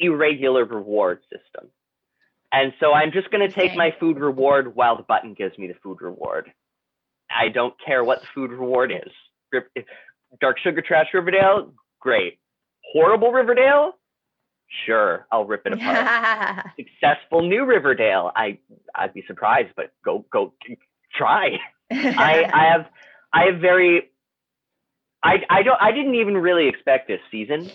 irregular 0.00 0.64
reward 0.64 1.20
system. 1.24 1.70
And 2.52 2.72
so 2.80 2.92
I'm 2.92 3.12
just 3.12 3.30
going 3.30 3.46
to 3.46 3.54
take 3.54 3.76
my 3.76 3.94
food 4.00 4.18
reward 4.18 4.74
while 4.74 4.96
the 4.96 5.02
button 5.02 5.34
gives 5.34 5.58
me 5.58 5.66
the 5.66 5.74
food 5.82 6.00
reward. 6.00 6.50
I 7.30 7.48
don't 7.48 7.74
care 7.84 8.04
what 8.04 8.20
the 8.22 8.28
food 8.34 8.50
reward 8.50 8.92
is. 8.92 9.62
Dark 10.40 10.58
Sugar 10.60 10.80
Trash 10.80 11.08
Riverdale, 11.12 11.72
great. 12.00 12.38
Horrible 12.92 13.32
Riverdale, 13.32 13.92
sure, 14.84 15.26
I'll 15.30 15.44
rip 15.44 15.66
it 15.66 15.74
apart. 15.74 16.66
Successful 16.76 17.42
New 17.42 17.64
Riverdale, 17.64 18.32
I 18.34 18.58
I'd 18.94 19.14
be 19.14 19.24
surprised, 19.26 19.70
but 19.76 19.92
go 20.04 20.24
go 20.32 20.52
try. 21.14 21.58
I, 21.90 22.44
I 22.52 22.64
have 22.72 22.86
I 23.32 23.44
have 23.50 23.60
very 23.60 24.10
I 25.22 25.36
I 25.50 25.62
don't 25.62 25.80
I 25.80 25.92
didn't 25.92 26.14
even 26.16 26.36
really 26.36 26.68
expect 26.68 27.08
this 27.08 27.20
season, 27.30 27.70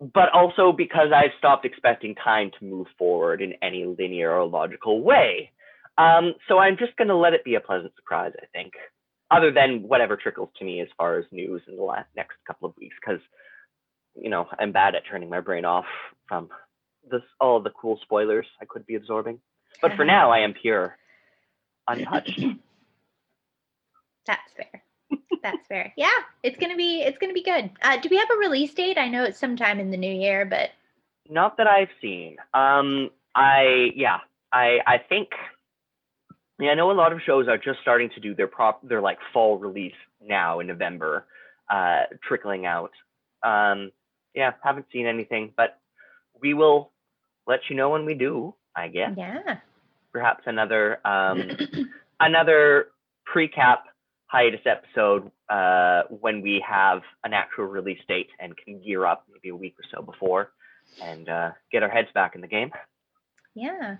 but 0.00 0.30
also 0.32 0.72
because 0.72 1.08
I've 1.14 1.32
stopped 1.38 1.64
expecting 1.64 2.14
time 2.14 2.50
to 2.58 2.64
move 2.64 2.86
forward 2.98 3.42
in 3.42 3.54
any 3.62 3.84
linear 3.84 4.32
or 4.32 4.46
logical 4.46 5.02
way. 5.02 5.50
Um, 5.96 6.34
so 6.46 6.58
I'm 6.58 6.76
just 6.76 6.96
gonna 6.96 7.16
let 7.16 7.34
it 7.34 7.44
be 7.44 7.56
a 7.56 7.60
pleasant 7.60 7.92
surprise, 7.96 8.32
I 8.40 8.46
think. 8.52 8.72
Other 9.30 9.52
than 9.52 9.82
whatever 9.82 10.16
trickles 10.16 10.48
to 10.58 10.64
me 10.64 10.80
as 10.80 10.88
far 10.96 11.18
as 11.18 11.26
news 11.30 11.60
in 11.68 11.76
the 11.76 11.82
last 11.82 12.08
next 12.16 12.36
couple 12.46 12.68
of 12.68 12.76
weeks, 12.78 12.96
because 13.00 13.20
you 14.20 14.30
know 14.30 14.46
I'm 14.58 14.72
bad 14.72 14.94
at 14.94 15.02
turning 15.10 15.28
my 15.30 15.40
brain 15.40 15.64
off 15.64 15.86
from 16.28 16.48
this 17.10 17.22
all 17.40 17.60
the 17.60 17.70
cool 17.70 17.98
spoilers 18.02 18.46
I 18.60 18.64
could 18.66 18.86
be 18.86 18.94
absorbing. 18.96 19.40
But 19.80 19.94
for 19.94 20.04
now, 20.04 20.30
I 20.30 20.38
am 20.40 20.54
pure, 20.54 20.96
untouched. 21.88 22.40
That's 24.26 24.52
fair. 24.52 24.82
That's 25.42 25.66
fair. 25.68 25.92
Yeah, 25.96 26.10
it's 26.42 26.56
gonna 26.58 26.76
be 26.76 27.00
it's 27.02 27.18
gonna 27.18 27.32
be 27.32 27.42
good. 27.42 27.70
Uh, 27.82 27.96
do 27.98 28.08
we 28.10 28.16
have 28.16 28.28
a 28.30 28.38
release 28.38 28.74
date? 28.74 28.98
I 28.98 29.08
know 29.08 29.24
it's 29.24 29.38
sometime 29.38 29.78
in 29.80 29.90
the 29.90 29.96
new 29.96 30.12
year, 30.12 30.44
but 30.44 30.70
Not 31.28 31.56
that 31.58 31.66
I've 31.66 31.90
seen. 32.00 32.36
Um, 32.54 33.10
I 33.34 33.90
yeah, 33.94 34.18
I 34.52 34.78
I 34.86 34.98
think. 34.98 35.28
Yeah, 36.60 36.70
I 36.70 36.74
know 36.74 36.90
a 36.90 36.92
lot 36.92 37.12
of 37.12 37.20
shows 37.24 37.46
are 37.46 37.56
just 37.56 37.80
starting 37.82 38.10
to 38.10 38.20
do 38.20 38.34
their 38.34 38.48
prop 38.48 38.86
their 38.86 39.00
like 39.00 39.18
fall 39.32 39.58
release 39.58 39.94
now 40.20 40.58
in 40.60 40.66
November, 40.66 41.24
uh, 41.70 42.02
trickling 42.26 42.66
out. 42.66 42.90
Um, 43.44 43.92
yeah, 44.38 44.52
haven't 44.62 44.86
seen 44.92 45.06
anything, 45.06 45.52
but 45.56 45.80
we 46.40 46.54
will 46.54 46.92
let 47.48 47.58
you 47.68 47.74
know 47.74 47.90
when 47.90 48.04
we 48.06 48.14
do. 48.14 48.54
I 48.76 48.86
guess 48.86 49.10
yeah. 49.16 49.56
perhaps 50.12 50.44
another 50.46 51.04
um 51.04 51.50
another 52.20 52.86
pre-cap 53.24 53.84
hiatus 54.26 54.60
episode 54.64 55.30
uh, 55.50 56.02
when 56.20 56.40
we 56.40 56.64
have 56.66 57.00
an 57.24 57.32
actual 57.32 57.64
release 57.64 57.98
date 58.06 58.28
and 58.38 58.56
can 58.56 58.80
gear 58.80 59.04
up 59.04 59.24
maybe 59.32 59.48
a 59.48 59.56
week 59.56 59.74
or 59.80 59.84
so 59.92 60.02
before 60.02 60.52
and 61.02 61.28
uh, 61.28 61.50
get 61.72 61.82
our 61.82 61.88
heads 61.88 62.08
back 62.14 62.34
in 62.36 62.40
the 62.40 62.46
game. 62.46 62.70
Yeah. 63.54 63.96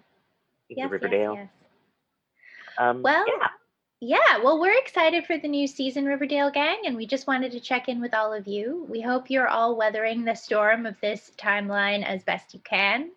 Yes, 0.69 0.91
Riverdale. 0.91 1.35
yes, 1.35 1.49
yes. 1.49 2.79
Um, 2.79 3.03
Well, 3.03 3.25
yeah. 3.27 3.49
Yeah, 4.01 4.39
well, 4.45 4.61
we're 4.61 4.79
excited 4.79 5.27
for 5.27 5.39
the 5.39 5.49
new 5.49 5.67
season, 5.67 6.05
Riverdale 6.05 6.51
Gang, 6.53 6.83
and 6.87 6.97
we 6.97 7.05
just 7.05 7.27
wanted 7.27 7.51
to 7.53 7.61
check 7.61 7.89
in 7.89 8.01
with 8.01 8.15
all 8.15 8.33
of 8.33 8.47
you. 8.47 8.87
We 8.89 9.01
hope 9.01 9.29
you're 9.29 9.49
all 9.49 9.77
weathering 9.77 10.25
the 10.25 10.37
storm 10.37 10.87
of 10.87 11.01
this 11.01 11.33
timeline 11.37 12.05
as 12.05 12.23
best 12.23 12.55
you 12.55 12.61
can. 12.61 13.11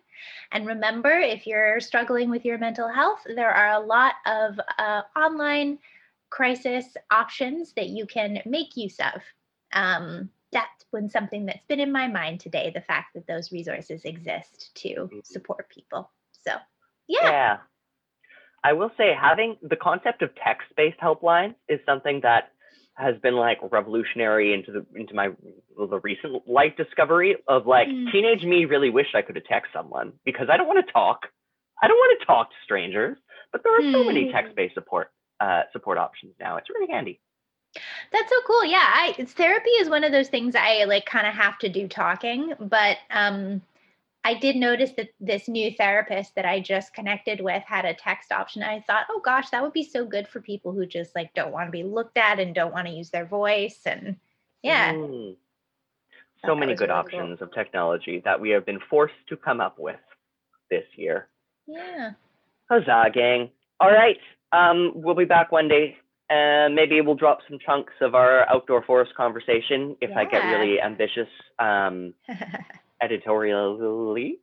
And 0.50 0.66
remember, 0.66 1.10
if 1.10 1.46
you're 1.46 1.78
struggling 1.78 2.30
with 2.30 2.44
your 2.44 2.58
mental 2.58 2.88
health, 2.88 3.20
there 3.26 3.50
are 3.52 3.80
a 3.80 3.84
lot 3.86 4.14
of 4.26 4.58
uh, 4.78 5.02
online 5.16 5.78
crisis 6.30 6.96
options 7.12 7.72
that 7.74 7.88
you 7.90 8.04
can 8.06 8.42
make 8.44 8.76
use 8.76 8.98
of. 8.98 9.22
Um, 9.72 10.30
that's 10.50 10.84
been 10.92 11.08
something 11.08 11.46
that's 11.46 11.64
been 11.66 11.80
in 11.80 11.92
my 11.92 12.08
mind 12.08 12.40
today 12.40 12.70
the 12.74 12.80
fact 12.80 13.14
that 13.14 13.26
those 13.26 13.52
resources 13.52 14.04
exist 14.04 14.74
to 14.74 15.08
Mhm. 15.12 15.24
support 15.24 15.68
people. 15.70 16.10
So, 16.32 16.56
yeah. 17.06 17.30
yeah. 17.30 17.58
I 18.64 18.72
will 18.74 18.90
say 18.96 19.12
having 19.18 19.56
the 19.62 19.76
concept 19.76 20.22
of 20.22 20.30
text-based 20.36 20.98
helplines 21.00 21.54
is 21.68 21.80
something 21.84 22.20
that 22.22 22.50
has 22.94 23.16
been 23.22 23.34
like 23.34 23.58
revolutionary 23.70 24.52
into 24.52 24.70
the 24.70 24.86
into 24.94 25.14
my 25.14 25.30
the 25.76 25.98
recent 26.00 26.46
life 26.46 26.76
discovery 26.76 27.36
of 27.48 27.66
like 27.66 27.88
Mm. 27.88 28.12
teenage 28.12 28.44
me 28.44 28.64
really 28.66 28.90
wished 28.90 29.14
I 29.14 29.22
could 29.22 29.36
have 29.36 29.44
text 29.46 29.72
someone 29.72 30.12
because 30.24 30.48
I 30.50 30.56
don't 30.56 30.66
want 30.68 30.84
to 30.86 30.92
talk. 30.92 31.26
I 31.82 31.88
don't 31.88 31.96
want 31.96 32.20
to 32.20 32.26
talk 32.26 32.50
to 32.50 32.56
strangers, 32.64 33.16
but 33.50 33.62
there 33.64 33.74
are 33.74 33.92
so 33.92 34.04
many 34.04 34.26
Hmm. 34.26 34.32
text-based 34.32 34.74
support 34.74 35.10
uh, 35.40 35.62
support 35.72 35.98
options 35.98 36.34
now. 36.38 36.56
It's 36.56 36.70
really 36.70 36.92
handy. 36.92 37.18
That's 38.12 38.28
so 38.28 38.36
cool. 38.46 38.64
Yeah, 38.64 38.78
I 38.94 39.08
it's- 39.18 39.32
therapy 39.32 39.70
is 39.70 39.88
one 39.88 40.04
of 40.04 40.12
those 40.12 40.28
things 40.28 40.54
I 40.54 40.84
like 40.84 41.04
kind 41.06 41.26
of 41.26 41.34
have 41.34 41.58
to 41.60 41.68
do 41.68 41.88
talking, 41.88 42.54
but 42.60 42.98
um 43.10 43.62
I 44.24 44.34
did 44.34 44.56
notice 44.56 44.92
that 44.92 45.08
this 45.18 45.48
new 45.48 45.72
therapist 45.72 46.36
that 46.36 46.44
I 46.44 46.60
just 46.60 46.94
connected 46.94 47.40
with 47.40 47.62
had 47.64 47.84
a 47.84 47.94
text 47.94 48.30
option. 48.30 48.62
I 48.62 48.80
thought, 48.80 49.06
"Oh 49.10 49.20
gosh, 49.20 49.50
that 49.50 49.62
would 49.62 49.72
be 49.72 49.82
so 49.82 50.04
good 50.04 50.28
for 50.28 50.40
people 50.40 50.72
who 50.72 50.86
just 50.86 51.14
like 51.16 51.34
don't 51.34 51.52
want 51.52 51.66
to 51.66 51.72
be 51.72 51.82
looked 51.82 52.16
at 52.16 52.38
and 52.38 52.54
don't 52.54 52.72
want 52.72 52.86
to 52.86 52.92
use 52.92 53.10
their 53.10 53.26
voice 53.26 53.80
and 53.84 54.16
yeah. 54.62 54.92
Mm. 54.92 55.36
So 56.44 56.54
many 56.54 56.74
good 56.74 56.88
really 56.88 57.02
cool. 57.10 57.20
options 57.20 57.42
of 57.42 57.52
technology 57.52 58.20
that 58.24 58.40
we 58.40 58.50
have 58.50 58.66
been 58.66 58.80
forced 58.90 59.14
to 59.28 59.36
come 59.36 59.60
up 59.60 59.78
with 59.78 60.00
this 60.70 60.84
year. 60.96 61.28
Yeah. 61.66 62.12
Huzzah, 62.68 63.10
gang. 63.14 63.50
All 63.80 63.90
right. 63.90 64.18
Um, 64.52 64.92
we'll 64.94 65.14
be 65.14 65.24
back 65.24 65.52
one 65.52 65.68
day 65.68 65.96
and 66.30 66.74
maybe 66.74 67.00
we'll 67.00 67.14
drop 67.14 67.40
some 67.48 67.58
chunks 67.64 67.92
of 68.00 68.14
our 68.14 68.48
outdoor 68.48 68.82
forest 68.82 69.12
conversation 69.16 69.96
if 70.00 70.16
I 70.16 70.24
get 70.24 70.44
really 70.46 70.80
ambitious 70.80 71.28
um, 71.58 72.14
editorially. 73.02 74.38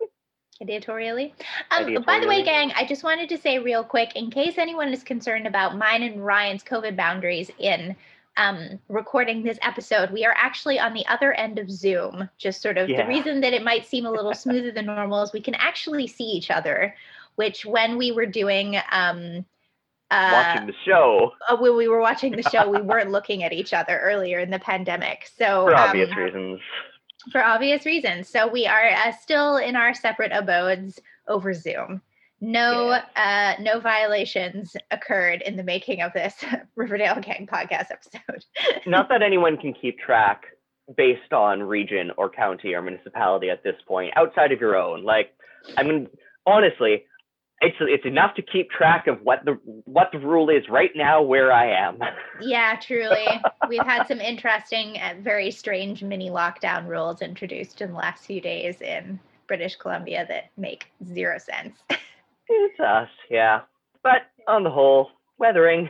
editorially. 0.61 1.33
Um, 1.71 2.03
by 2.03 2.19
the 2.19 2.27
way, 2.27 2.43
gang, 2.43 2.71
I 2.75 2.85
just 2.85 3.03
wanted 3.03 3.29
to 3.29 3.37
say 3.37 3.59
real 3.59 3.83
quick, 3.83 4.15
in 4.15 4.29
case 4.29 4.57
anyone 4.57 4.91
is 4.93 5.03
concerned 5.03 5.47
about 5.47 5.77
mine 5.77 6.03
and 6.03 6.25
Ryan's 6.25 6.63
COVID 6.63 6.95
boundaries 6.95 7.49
in 7.57 7.95
um, 8.37 8.79
recording 8.89 9.43
this 9.43 9.57
episode, 9.61 10.11
we 10.11 10.25
are 10.25 10.33
actually 10.37 10.79
on 10.79 10.93
the 10.93 11.05
other 11.07 11.33
end 11.33 11.59
of 11.59 11.69
Zoom. 11.69 12.29
Just 12.37 12.61
sort 12.61 12.77
of 12.77 12.89
Yeah. 12.89 13.03
the 13.03 13.07
reason 13.07 13.41
that 13.41 13.53
it 13.53 13.63
might 13.63 13.85
seem 13.85 14.05
a 14.05 14.11
little 14.11 14.33
smoother 14.45 14.71
than 14.71 14.85
normal 14.85 15.23
is 15.23 15.33
we 15.33 15.41
can 15.41 15.55
actually 15.55 16.07
see 16.07 16.25
each 16.25 16.51
other, 16.51 16.95
which 17.35 17.65
when 17.65 17.97
we 17.97 18.11
were 18.11 18.25
doing. 18.25 18.77
Um, 18.91 19.45
uh, 20.11 20.31
Watching 20.33 20.65
the 20.65 20.73
show 20.85 21.33
uh, 21.47 21.55
when 21.57 21.77
we 21.77 21.87
were 21.87 21.99
watching 21.99 22.31
the 22.31 22.41
show, 22.41 22.67
we 22.67 22.81
weren't 22.81 23.11
looking 23.11 23.43
at 23.43 23.53
each 23.53 23.73
other 23.73 23.99
earlier 23.99 24.39
in 24.39 24.49
the 24.49 24.57
pandemic. 24.57 25.29
So 25.37 25.67
for 25.67 25.75
obvious 25.75 26.09
um, 26.11 26.17
reasons. 26.17 26.59
For 27.31 27.43
obvious 27.43 27.85
reasons. 27.85 28.27
So 28.29 28.47
we 28.47 28.65
are 28.65 28.89
uh, 28.89 29.11
still 29.11 29.57
in 29.57 29.75
our 29.75 29.93
separate 29.93 30.31
abodes 30.31 30.99
over 31.27 31.53
Zoom. 31.53 32.01
No, 32.41 32.99
uh, 33.15 33.53
no 33.59 33.79
violations 33.79 34.75
occurred 34.91 35.41
in 35.41 35.57
the 35.57 35.63
making 35.63 36.01
of 36.01 36.13
this 36.13 36.35
Riverdale 36.75 37.19
Gang 37.19 37.47
podcast 37.51 37.91
episode. 37.91 38.45
Not 38.87 39.09
that 39.09 39.21
anyone 39.21 39.57
can 39.57 39.73
keep 39.73 39.99
track 39.99 40.43
based 40.95 41.33
on 41.33 41.61
region 41.61 42.11
or 42.17 42.29
county 42.29 42.73
or 42.73 42.81
municipality 42.81 43.49
at 43.49 43.63
this 43.63 43.75
point, 43.87 44.13
outside 44.15 44.51
of 44.51 44.61
your 44.61 44.75
own. 44.75 45.03
Like, 45.03 45.33
I 45.77 45.83
mean, 45.83 46.07
honestly, 46.45 47.03
it's 47.61 47.75
it's 47.81 48.05
enough 48.05 48.35
to 48.35 48.41
keep 48.41 48.69
track 48.69 49.07
of 49.07 49.21
what 49.23 49.43
the 49.45 49.59
what 49.85 50.09
the 50.11 50.19
rule 50.19 50.49
is 50.49 50.67
right 50.69 50.91
now 50.95 51.21
where 51.21 51.51
I 51.51 51.69
am. 51.69 51.99
yeah, 52.41 52.77
truly, 52.79 53.27
we've 53.69 53.85
had 53.85 54.07
some 54.07 54.21
interesting, 54.21 54.97
very 55.21 55.51
strange 55.51 56.01
mini 56.03 56.29
lockdown 56.29 56.87
rules 56.87 57.21
introduced 57.21 57.81
in 57.81 57.91
the 57.91 57.97
last 57.97 58.25
few 58.25 58.39
days 58.39 58.81
in 58.81 59.19
British 59.47 59.75
Columbia 59.75 60.25
that 60.29 60.51
make 60.57 60.85
zero 61.05 61.37
sense. 61.37 61.77
it's 62.47 62.79
us, 62.79 63.09
yeah. 63.29 63.61
But 64.03 64.27
on 64.47 64.63
the 64.63 64.69
whole, 64.69 65.09
weathering. 65.37 65.89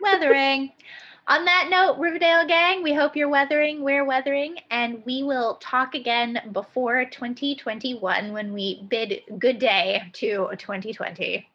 weathering. 0.00 0.72
On 1.28 1.44
that 1.44 1.68
note, 1.70 1.98
Riverdale 1.98 2.46
gang, 2.46 2.82
we 2.82 2.92
hope 2.92 3.14
you're 3.14 3.28
weathering, 3.28 3.82
we're 3.82 4.04
weathering, 4.04 4.56
and 4.70 5.04
we 5.06 5.22
will 5.22 5.54
talk 5.56 5.94
again 5.94 6.40
before 6.50 7.04
2021 7.04 8.32
when 8.32 8.52
we 8.52 8.82
bid 8.88 9.22
good 9.38 9.60
day 9.60 10.02
to 10.14 10.48
2020. 10.58 11.48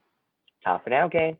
Top 0.64 0.84
for 0.84 0.90
now, 0.90 1.10
gang. 1.10 1.38